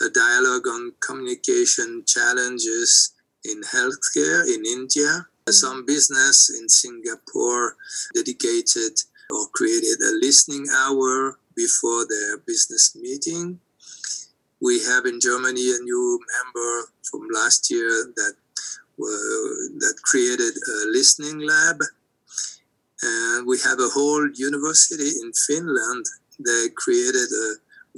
a 0.02 0.10
dialogue 0.10 0.68
on 0.68 0.94
communication 1.06 2.04
challenges 2.08 3.14
in 3.46 3.62
healthcare 3.62 4.46
in 4.48 4.66
india 4.66 5.10
mm-hmm. 5.10 5.52
some 5.52 5.86
business 5.86 6.50
in 6.60 6.68
singapore 6.70 7.76
dedicated 8.14 8.94
or 9.32 9.48
created 9.54 9.98
a 10.02 10.14
listening 10.22 10.66
hour 10.76 11.38
before 11.56 12.06
their 12.08 12.38
business 12.40 12.96
meeting. 12.96 13.60
We 14.62 14.84
have 14.86 15.06
in 15.06 15.20
Germany 15.20 15.72
a 15.72 15.84
new 15.84 16.20
member 16.34 16.92
from 17.10 17.28
last 17.34 17.72
year 17.72 17.90
that 18.16 18.34
that 18.98 19.96
created 20.04 20.54
a 20.54 20.88
listening 20.90 21.40
lab. 21.40 21.78
And 23.02 23.48
we 23.48 23.58
have 23.66 23.80
a 23.80 23.90
whole 23.90 24.30
university 24.36 25.10
in 25.22 25.32
Finland. 25.48 26.06
They 26.40 26.68
created 26.76 27.28
a 27.32 27.56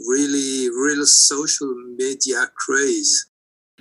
really, 0.08 0.70
real 0.70 1.06
social 1.06 1.74
media 1.98 2.48
craze. 2.56 3.26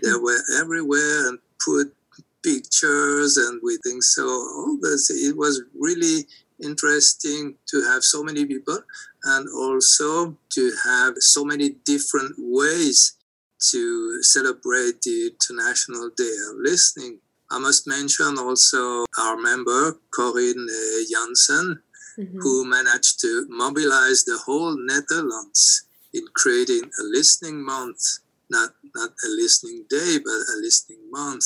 They 0.02 0.10
hmm. 0.10 0.24
were 0.24 0.42
everywhere 0.60 1.28
and 1.28 1.38
put 1.64 1.94
pictures 2.42 3.36
and 3.36 3.60
we 3.62 3.78
think 3.84 4.02
so 4.02 4.26
all 4.26 4.76
this 4.82 5.10
it 5.10 5.36
was 5.36 5.62
really 5.78 6.26
interesting 6.62 7.54
to 7.66 7.82
have 7.84 8.02
so 8.02 8.22
many 8.22 8.44
people 8.44 8.78
and 9.24 9.48
also 9.48 10.36
to 10.50 10.72
have 10.84 11.14
so 11.18 11.44
many 11.44 11.70
different 11.84 12.34
ways 12.38 13.16
to 13.70 14.22
celebrate 14.22 15.00
the 15.02 15.30
International 15.32 16.10
Day 16.16 16.34
of 16.50 16.56
Listening. 16.58 17.18
I 17.50 17.58
must 17.58 17.86
mention 17.86 18.38
also 18.38 19.04
our 19.18 19.36
member, 19.36 19.98
Corinne 20.10 20.68
Janssen, 21.10 21.80
mm-hmm. 22.18 22.38
who 22.40 22.64
managed 22.64 23.20
to 23.20 23.46
mobilize 23.48 24.24
the 24.24 24.38
whole 24.44 24.76
Netherlands 24.76 25.84
in 26.12 26.24
creating 26.34 26.82
a 26.82 27.02
listening 27.04 27.64
month, 27.64 28.18
not, 28.50 28.70
not 28.94 29.10
a 29.10 29.28
listening 29.28 29.84
day, 29.88 30.18
but 30.22 30.32
a 30.32 30.56
listening 30.60 31.10
month. 31.10 31.44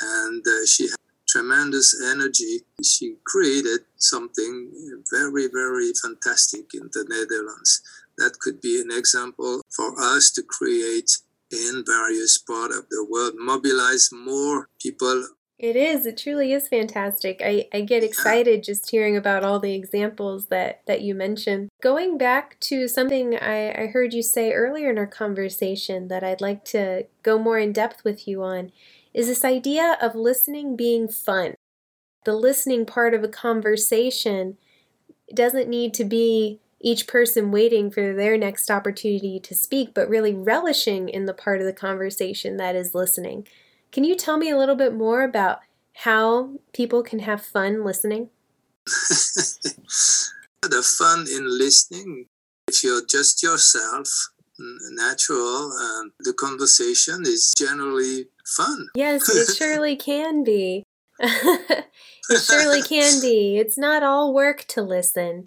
And 0.00 0.44
uh, 0.46 0.66
she 0.66 0.84
had 0.84 0.96
tremendous 1.30 1.94
energy. 2.12 2.60
She 2.82 3.16
created 3.24 3.80
something 3.96 4.70
very, 5.10 5.46
very 5.52 5.92
fantastic 6.02 6.74
in 6.74 6.90
the 6.92 7.04
Netherlands. 7.08 7.82
That 8.18 8.38
could 8.40 8.60
be 8.60 8.80
an 8.80 8.90
example 8.96 9.62
for 9.70 9.94
us 9.98 10.30
to 10.32 10.42
create 10.42 11.10
in 11.50 11.84
various 11.86 12.38
parts 12.38 12.76
of 12.76 12.88
the 12.90 13.06
world, 13.10 13.34
mobilize 13.38 14.10
more 14.12 14.68
people. 14.80 15.26
It 15.58 15.76
is. 15.76 16.06
It 16.06 16.16
truly 16.16 16.54
is 16.54 16.68
fantastic. 16.68 17.42
I, 17.44 17.68
I 17.74 17.82
get 17.82 18.02
excited 18.02 18.64
just 18.64 18.90
hearing 18.90 19.14
about 19.14 19.44
all 19.44 19.60
the 19.60 19.74
examples 19.74 20.46
that, 20.46 20.80
that 20.86 21.02
you 21.02 21.14
mentioned. 21.14 21.68
Going 21.82 22.16
back 22.16 22.58
to 22.60 22.88
something 22.88 23.36
I, 23.36 23.82
I 23.82 23.86
heard 23.88 24.14
you 24.14 24.22
say 24.22 24.52
earlier 24.52 24.90
in 24.90 24.96
our 24.96 25.06
conversation 25.06 26.08
that 26.08 26.24
I'd 26.24 26.40
like 26.40 26.64
to 26.66 27.04
go 27.22 27.38
more 27.38 27.58
in 27.58 27.72
depth 27.72 28.04
with 28.04 28.26
you 28.26 28.42
on 28.42 28.72
is 29.12 29.26
this 29.26 29.44
idea 29.44 29.96
of 30.00 30.14
listening 30.14 30.76
being 30.76 31.08
fun. 31.08 31.54
The 32.24 32.34
listening 32.34 32.86
part 32.86 33.14
of 33.14 33.24
a 33.24 33.28
conversation 33.28 34.56
doesn't 35.34 35.68
need 35.68 35.94
to 35.94 36.04
be 36.04 36.60
each 36.80 37.06
person 37.06 37.50
waiting 37.50 37.90
for 37.90 38.14
their 38.14 38.38
next 38.38 38.70
opportunity 38.70 39.38
to 39.40 39.54
speak, 39.54 39.92
but 39.94 40.08
really 40.08 40.34
relishing 40.34 41.08
in 41.08 41.26
the 41.26 41.34
part 41.34 41.60
of 41.60 41.66
the 41.66 41.72
conversation 41.72 42.56
that 42.56 42.74
is 42.74 42.94
listening. 42.94 43.46
Can 43.92 44.04
you 44.04 44.16
tell 44.16 44.38
me 44.38 44.50
a 44.50 44.56
little 44.56 44.76
bit 44.76 44.94
more 44.94 45.22
about 45.22 45.60
how 45.94 46.52
people 46.72 47.02
can 47.02 47.18
have 47.20 47.44
fun 47.44 47.84
listening? 47.84 48.30
the 50.62 50.82
fun 50.98 51.26
in 51.30 51.58
listening, 51.58 52.26
if 52.68 52.82
you're 52.82 53.04
just 53.06 53.42
yourself, 53.42 54.08
natural, 54.92 55.72
and 55.78 56.12
the 56.20 56.32
conversation 56.32 57.22
is 57.22 57.54
generally 57.56 58.26
fun. 58.46 58.88
Yes, 58.94 59.28
it 59.28 59.54
surely 59.56 59.96
can 59.96 60.44
be. 60.44 60.84
it 61.20 62.40
surely 62.42 62.82
can 62.82 63.20
be. 63.20 63.58
It's 63.58 63.78
not 63.78 64.02
all 64.02 64.32
work 64.34 64.64
to 64.68 64.82
listen. 64.82 65.46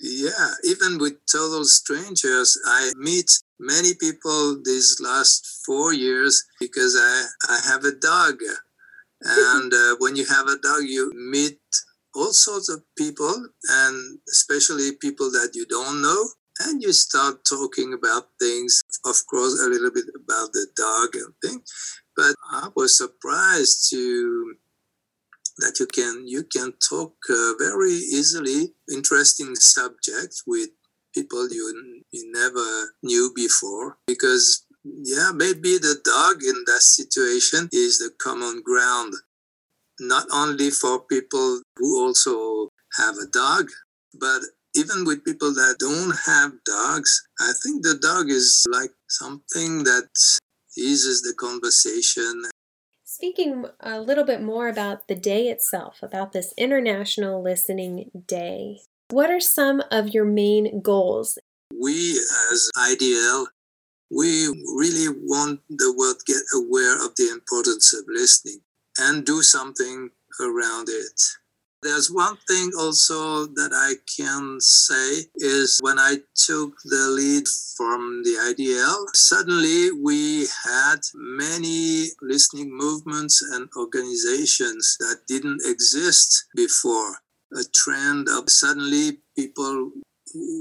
Yeah, 0.00 0.50
even 0.64 0.98
with 0.98 1.24
total 1.30 1.64
strangers, 1.64 2.58
I 2.66 2.92
meet 2.96 3.30
many 3.60 3.94
people 3.94 4.60
these 4.64 4.98
last 5.00 5.62
four 5.64 5.92
years 5.92 6.44
because 6.58 6.96
I, 6.98 7.26
I 7.48 7.60
have 7.70 7.84
a 7.84 7.94
dog. 7.94 8.40
And 9.20 9.72
uh, 9.82 9.96
when 10.00 10.16
you 10.16 10.26
have 10.26 10.48
a 10.48 10.58
dog, 10.58 10.82
you 10.82 11.12
meet 11.14 11.60
all 12.14 12.32
sorts 12.32 12.68
of 12.68 12.82
people, 12.98 13.48
and 13.70 14.18
especially 14.28 14.96
people 15.00 15.30
that 15.30 15.52
you 15.54 15.66
don't 15.66 16.02
know. 16.02 16.28
And 16.64 16.82
you 16.82 16.92
start 16.92 17.44
talking 17.48 17.92
about 17.92 18.28
things, 18.40 18.80
of 19.04 19.16
course, 19.28 19.60
a 19.60 19.68
little 19.68 19.90
bit 19.90 20.04
about 20.14 20.52
the 20.52 20.66
dog 20.76 21.14
and 21.14 21.34
thing. 21.42 21.62
But 22.16 22.34
I 22.50 22.68
was 22.76 22.96
surprised 22.96 23.88
to 23.90 24.54
that 25.58 25.78
you 25.80 25.86
can 25.86 26.26
you 26.26 26.44
can 26.44 26.72
talk 26.88 27.14
uh, 27.30 27.52
very 27.58 27.92
easily 27.92 28.72
interesting 28.90 29.54
subjects 29.54 30.42
with 30.46 30.70
people 31.14 31.46
you 31.50 32.02
you 32.10 32.32
never 32.32 32.94
knew 33.02 33.32
before 33.34 33.98
because 34.06 34.64
yeah 34.84 35.30
maybe 35.34 35.76
the 35.78 35.96
dog 36.04 36.42
in 36.42 36.64
that 36.66 36.80
situation 36.80 37.68
is 37.72 37.98
the 37.98 38.10
common 38.18 38.62
ground 38.64 39.12
not 40.00 40.26
only 40.32 40.70
for 40.70 41.04
people 41.04 41.60
who 41.76 42.00
also 42.02 42.68
have 42.98 43.14
a 43.16 43.30
dog 43.30 43.68
but 44.18 44.40
even 44.74 45.04
with 45.04 45.24
people 45.24 45.52
that 45.52 45.76
don't 45.78 46.14
have 46.26 46.52
dogs 46.64 47.22
i 47.40 47.52
think 47.62 47.82
the 47.82 47.98
dog 48.00 48.30
is 48.30 48.64
like 48.70 48.92
something 49.08 49.84
that 49.84 50.08
eases 50.76 51.22
the 51.22 51.34
conversation 51.38 52.42
speaking 53.22 53.66
a 53.78 54.00
little 54.00 54.24
bit 54.24 54.42
more 54.42 54.66
about 54.66 55.06
the 55.06 55.14
day 55.14 55.46
itself, 55.48 55.98
about 56.02 56.32
this 56.32 56.52
International 56.58 57.40
Listening 57.40 58.10
Day, 58.26 58.80
what 59.10 59.30
are 59.30 59.38
some 59.38 59.82
of 59.90 60.08
your 60.08 60.24
main 60.24 60.80
goals? 60.80 61.38
We, 61.78 62.18
as 62.50 62.70
IDL, 62.76 63.46
we 64.10 64.48
really 64.76 65.14
want 65.22 65.60
the 65.68 65.94
world 65.96 66.16
to 66.18 66.32
get 66.32 66.42
aware 66.54 66.96
of 66.96 67.14
the 67.16 67.28
importance 67.30 67.92
of 67.94 68.04
listening 68.08 68.62
and 68.98 69.24
do 69.24 69.42
something 69.42 70.10
around 70.40 70.88
it. 70.88 71.20
There's 71.82 72.12
one 72.12 72.36
thing 72.46 72.70
also 72.78 73.46
that 73.46 73.72
I 73.74 73.94
can 74.16 74.60
say 74.60 75.24
is 75.36 75.80
when 75.82 75.98
I 75.98 76.18
took 76.36 76.74
the 76.84 77.08
lead 77.10 77.48
from 77.76 78.22
the 78.22 78.36
IDL, 78.54 79.06
suddenly 79.16 79.90
we 79.90 80.46
had 80.64 81.00
many 81.14 82.06
listening 82.22 82.70
movements 82.70 83.42
and 83.52 83.68
organizations 83.76 84.96
that 85.00 85.22
didn't 85.26 85.62
exist 85.64 86.46
before. 86.54 87.16
A 87.54 87.64
trend 87.74 88.28
of 88.28 88.48
suddenly 88.48 89.18
people 89.36 89.90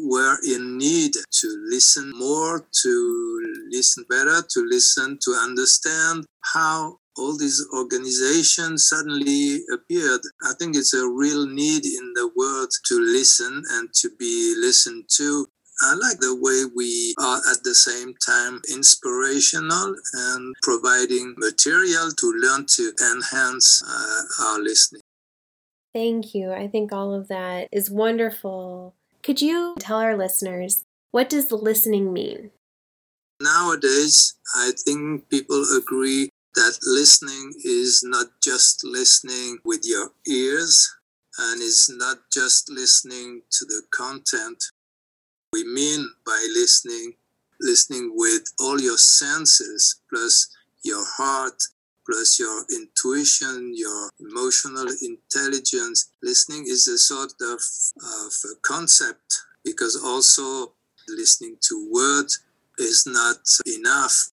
were 0.04 0.38
in 0.44 0.78
need 0.78 1.14
to 1.14 1.66
listen 1.70 2.12
more, 2.16 2.66
to 2.82 3.42
listen 3.72 4.06
better, 4.10 4.42
to 4.42 4.66
listen, 4.68 5.20
to 5.22 5.32
understand 5.32 6.26
how 6.54 6.98
all 7.18 7.38
these 7.38 7.66
organizations 7.76 8.88
suddenly 8.88 9.62
appeared. 9.74 10.22
I 10.44 10.54
think 10.58 10.76
it's 10.76 10.94
a 10.94 11.08
real 11.08 11.46
need 11.46 11.86
in 11.86 12.14
the 12.16 12.30
world 12.36 12.70
to 12.88 13.00
listen 13.00 13.64
and 13.72 13.90
to 13.96 14.10
be 14.18 14.56
listened 14.60 15.06
to. 15.18 15.46
I 15.84 15.96
like 15.96 16.20
the 16.20 16.36
way 16.36 16.72
we 16.76 17.16
are 17.20 17.38
at 17.52 17.64
the 17.64 17.74
same 17.74 18.14
time 18.24 18.62
inspirational 18.70 19.96
and 20.14 20.56
providing 20.62 21.34
material 21.38 22.12
to 22.12 22.34
learn 22.34 22.66
to 22.76 22.94
enhance 23.02 23.82
uh, 23.82 24.44
our 24.46 24.60
listening. 24.60 25.02
Thank 25.94 26.36
you. 26.36 26.52
I 26.52 26.68
think 26.68 26.94
all 26.94 27.14
of 27.14 27.28
that 27.30 27.68
is 27.72 27.90
wonderful. 27.90 28.94
Could 29.24 29.42
you 29.42 29.76
tell 29.80 29.98
our 29.98 30.16
listeners 30.16 30.84
what 31.10 31.30
does 31.30 31.52
listening 31.52 32.14
mean? 32.14 32.52
Nowadays, 33.42 34.36
I 34.56 34.72
think 34.86 35.28
people 35.30 35.66
agree 35.76 36.30
that 36.56 36.78
listening 36.84 37.54
is 37.64 38.04
not 38.04 38.28
just 38.44 38.84
listening 38.84 39.60
with 39.64 39.82
your 39.86 40.12
ears 40.28 40.94
and 41.38 41.62
is 41.62 41.90
not 41.98 42.18
just 42.32 42.70
listening 42.70 43.42
to 43.52 43.66
the 43.66 43.82
content. 43.92 44.64
We 45.54 45.64
mean 45.64 46.10
by 46.26 46.46
listening, 46.54 47.14
listening 47.60 48.14
with 48.16 48.44
all 48.60 48.80
your 48.82 48.98
senses, 48.98 50.02
plus 50.10 50.50
your 50.84 51.06
heart, 51.06 51.62
plus 52.06 52.40
your 52.40 52.66
intuition, 52.74 53.72
your 53.76 54.10
emotional 54.20 54.88
intelligence. 55.02 56.12
Listening 56.22 56.66
is 56.68 56.88
a 56.88 56.98
sort 56.98 57.34
of, 57.42 57.62
of 58.04 58.34
a 58.52 58.56
concept 58.62 59.36
because 59.64 60.02
also 60.04 60.74
listening 61.08 61.58
to 61.62 61.90
words 61.92 62.40
is 62.78 63.06
not 63.06 63.38
enough 63.78 64.31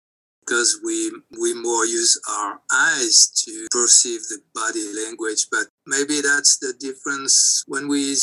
because 0.47 0.79
we 0.85 1.11
we 1.41 1.53
more 1.61 1.85
use 1.85 2.19
our 2.29 2.59
eyes 2.73 3.27
to 3.45 3.67
perceive 3.71 4.21
the 4.29 4.39
body 4.55 4.85
language 5.03 5.47
but 5.51 5.67
maybe 5.85 6.21
that's 6.21 6.57
the 6.57 6.73
difference 6.79 7.63
when 7.67 7.87
we 7.87 8.15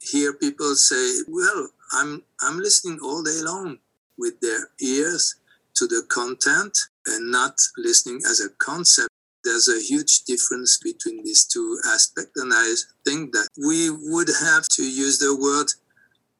hear 0.00 0.32
people 0.34 0.74
say 0.74 1.22
well 1.28 1.68
i'm 1.92 2.22
i'm 2.42 2.58
listening 2.58 2.98
all 3.02 3.22
day 3.22 3.40
long 3.42 3.78
with 4.18 4.38
their 4.40 4.70
ears 4.80 5.36
to 5.74 5.86
the 5.86 6.02
content 6.08 6.76
and 7.06 7.30
not 7.30 7.54
listening 7.76 8.20
as 8.28 8.40
a 8.40 8.48
concept. 8.58 9.10
There's 9.44 9.68
a 9.68 9.80
huge 9.80 10.24
difference 10.24 10.78
between 10.82 11.22
these 11.22 11.44
two 11.44 11.78
aspects 11.86 12.40
and 12.40 12.52
i 12.52 12.74
think 13.04 13.32
that 13.32 13.48
we 13.56 13.90
would 13.90 14.28
have 14.40 14.66
to 14.70 14.82
use 14.82 15.18
the 15.20 15.36
word 15.36 15.68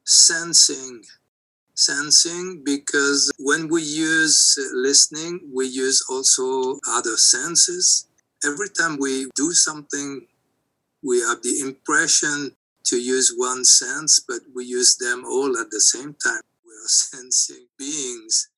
sensing 0.05 1.05
sensing 1.77 2.63
because 2.65 3.31
when 3.39 3.69
we 3.69 3.83
use 3.83 4.59
listening, 4.73 5.41
we 5.55 5.67
use 5.67 6.05
also 6.11 6.81
other 6.89 7.17
senses. 7.17 8.09
Every 8.45 8.69
time 8.69 8.99
we 8.99 9.29
do 9.37 9.53
something, 9.53 10.27
we 11.03 11.21
have 11.21 11.43
the 11.43 11.61
impression 11.61 12.53
to 12.85 12.97
use 12.97 13.35
one 13.37 13.65
sense, 13.65 14.21
but 14.27 14.41
we 14.55 14.65
use 14.65 14.97
them 14.97 15.25
all 15.25 15.57
at 15.59 15.71
the 15.71 15.81
same 15.81 16.15
time. 16.15 16.43
We 16.65 16.73
are 16.73 16.87
sensing 16.89 17.67
beings. 17.79 18.49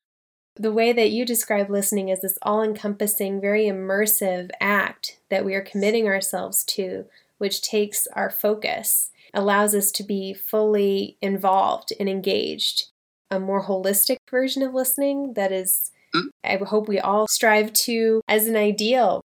The 0.56 0.72
way 0.72 0.92
that 0.92 1.10
you 1.10 1.24
describe 1.24 1.70
listening 1.70 2.08
is 2.08 2.20
this 2.20 2.38
all 2.42 2.62
encompassing, 2.62 3.40
very 3.40 3.66
immersive 3.66 4.50
act 4.60 5.18
that 5.30 5.44
we 5.44 5.54
are 5.54 5.62
committing 5.62 6.08
ourselves 6.08 6.64
to, 6.64 7.04
which 7.38 7.62
takes 7.62 8.08
our 8.14 8.28
focus, 8.28 9.10
allows 9.32 9.72
us 9.74 9.92
to 9.92 10.02
be 10.02 10.34
fully 10.34 11.16
involved 11.22 11.92
and 12.00 12.08
engaged. 12.08 12.86
A 13.30 13.38
more 13.38 13.64
holistic 13.64 14.16
version 14.30 14.62
of 14.62 14.74
listening 14.74 15.34
that 15.34 15.52
is, 15.52 15.90
mm. 16.14 16.28
I 16.44 16.56
hope 16.56 16.88
we 16.88 16.98
all 16.98 17.26
strive 17.28 17.72
to 17.74 18.22
as 18.28 18.46
an 18.46 18.56
ideal 18.56 19.22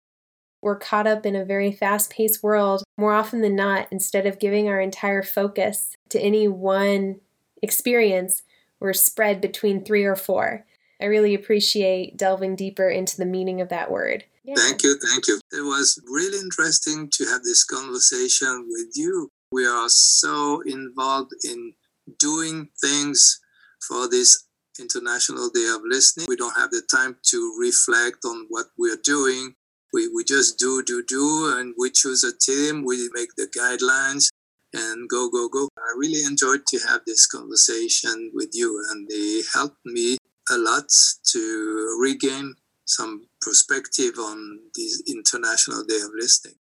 we're 0.63 0.79
caught 0.79 1.07
up 1.07 1.25
in 1.25 1.35
a 1.35 1.45
very 1.45 1.73
fast 1.73 2.11
paced 2.11 2.43
world 2.43 2.83
more 2.99 3.15
often 3.15 3.41
than 3.41 3.57
not. 3.57 3.89
Instead 3.91 4.27
of 4.27 4.39
giving 4.39 4.69
our 4.69 4.81
entire 4.81 5.23
focus 5.23 5.97
to 6.11 6.21
any 6.21 6.49
one 6.49 7.21
experience, 7.63 8.43
we're 8.79 8.93
spread 8.93 9.41
between 9.41 9.85
three 9.85 10.05
or 10.05 10.17
four. 10.17 10.67
I 11.01 11.07
really 11.07 11.35
appreciate 11.35 12.17
delving 12.17 12.57
deeper 12.57 12.89
into 12.91 13.17
the 13.17 13.25
meaning 13.25 13.61
of 13.61 13.71
that 13.71 13.91
word. 13.91 14.25
Yeah. 14.45 14.55
Thank 14.57 14.83
you, 14.83 14.99
thank 14.99 15.27
you. 15.29 15.41
It 15.53 15.63
was 15.63 16.01
really 16.07 16.39
interesting 16.39 17.09
to 17.11 17.25
have 17.27 17.43
this 17.43 17.65
conversation 17.65 18.67
with 18.69 18.89
you. 18.95 19.31
We 19.53 19.67
are 19.67 19.89
so 19.89 20.63
involved 20.67 21.33
in 21.45 21.73
doing 22.19 22.69
things 22.81 23.41
for 23.87 24.09
this 24.09 24.47
International 24.79 25.51
Day 25.51 25.69
of 25.75 25.83
Listening. 25.85 26.27
We 26.29 26.37
don't 26.37 26.57
have 26.57 26.71
the 26.71 26.83
time 26.91 27.17
to 27.25 27.57
reflect 27.61 28.25
on 28.25 28.47
what 28.49 28.67
we're 28.79 29.01
doing 29.03 29.55
we, 29.93 30.09
we 30.09 30.25
just 30.25 30.59
do, 30.59 30.83
do, 30.83 31.03
do, 31.07 31.57
and 31.59 31.75
we 31.79 31.91
choose 31.91 32.23
a 32.25 32.37
team, 32.37 32.85
we 32.85 33.09
make 33.13 33.31
the 33.37 33.49
guidelines 33.49 34.29
and 34.73 35.09
go, 35.09 35.29
go, 35.29 35.49
go. 35.49 35.69
I 35.77 35.97
really 35.97 36.23
enjoyed 36.25 36.65
to 36.67 36.79
have 36.89 37.01
this 37.07 37.27
conversation 37.27 38.31
with 38.33 38.51
you, 38.53 38.85
and 38.91 39.09
they 39.09 39.43
helped 39.53 39.85
me 39.85 40.17
a 40.51 40.57
lot 40.57 40.85
to 41.33 41.99
regain 42.01 42.55
some 42.85 43.27
perspective 43.41 44.15
on 44.19 44.61
this 44.77 45.03
International 45.09 45.85
Day 45.85 45.97
of 45.97 46.11
Listening. 46.15 46.57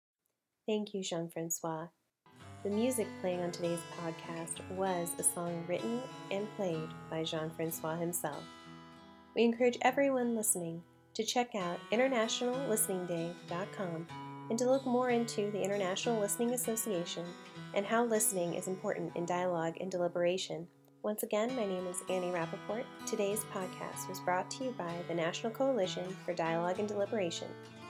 Thank 0.66 0.94
you, 0.94 1.02
Jean 1.02 1.30
Francois. 1.30 1.88
The 2.64 2.72
music 2.72 3.06
playing 3.22 3.42
on 3.42 3.52
today's 3.52 3.84
podcast 4.02 4.68
was 4.72 5.10
a 5.20 5.24
song 5.24 5.64
written 5.68 6.02
and 6.32 6.48
played 6.56 6.90
by 7.10 7.24
Jean 7.24 7.52
Francois 7.52 7.98
himself. 7.98 8.44
We 9.36 9.44
encourage 9.44 9.78
everyone 9.84 10.36
listening 10.36 10.82
to 11.14 11.24
check 11.24 11.54
out 11.54 11.78
internationallisteningday.com 11.92 14.08
and 14.50 14.58
to 14.58 14.66
look 14.66 14.88
more 14.88 15.12
into 15.12 15.52
the 15.52 15.62
International 15.62 16.20
Listening 16.20 16.50
Association 16.52 17.26
and 17.76 17.86
how 17.86 18.04
listening 18.04 18.56
is 18.56 18.68
important 18.68 19.16
in 19.16 19.28
dialogue 19.28 19.76
and 19.80 19.92
deliberation. 19.92 20.68
Once 21.04 21.22
again, 21.22 21.56
my 21.56 21.66
name 21.66 21.86
is 21.86 22.02
Annie 22.10 22.32
Rappaport. 22.32 22.86
Today's 23.06 23.46
podcast 23.54 24.10
was 24.10 24.20
brought 24.20 24.50
to 24.52 24.64
you 24.66 24.72
by 24.72 24.92
the 25.08 25.14
National 25.14 25.52
Coalition 25.52 26.18
for 26.26 26.34
Dialogue 26.34 26.80
and 26.80 26.88
Deliberation, 26.88 27.48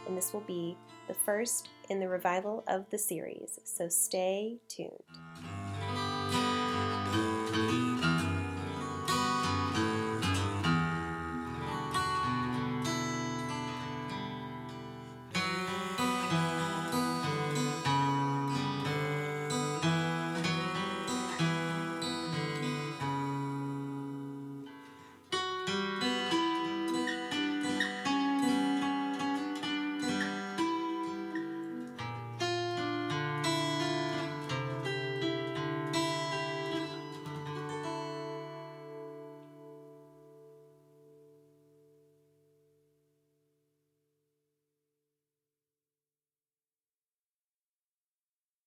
and 0.07 0.17
this 0.17 0.33
will 0.33 0.41
be 0.41 0.77
the 1.07 1.13
first 1.13 1.69
in 1.89 1.99
the 1.99 2.07
revival 2.07 2.63
of 2.67 2.89
the 2.89 2.97
series, 2.97 3.59
so 3.63 3.87
stay 3.87 4.57
tuned. 4.67 4.91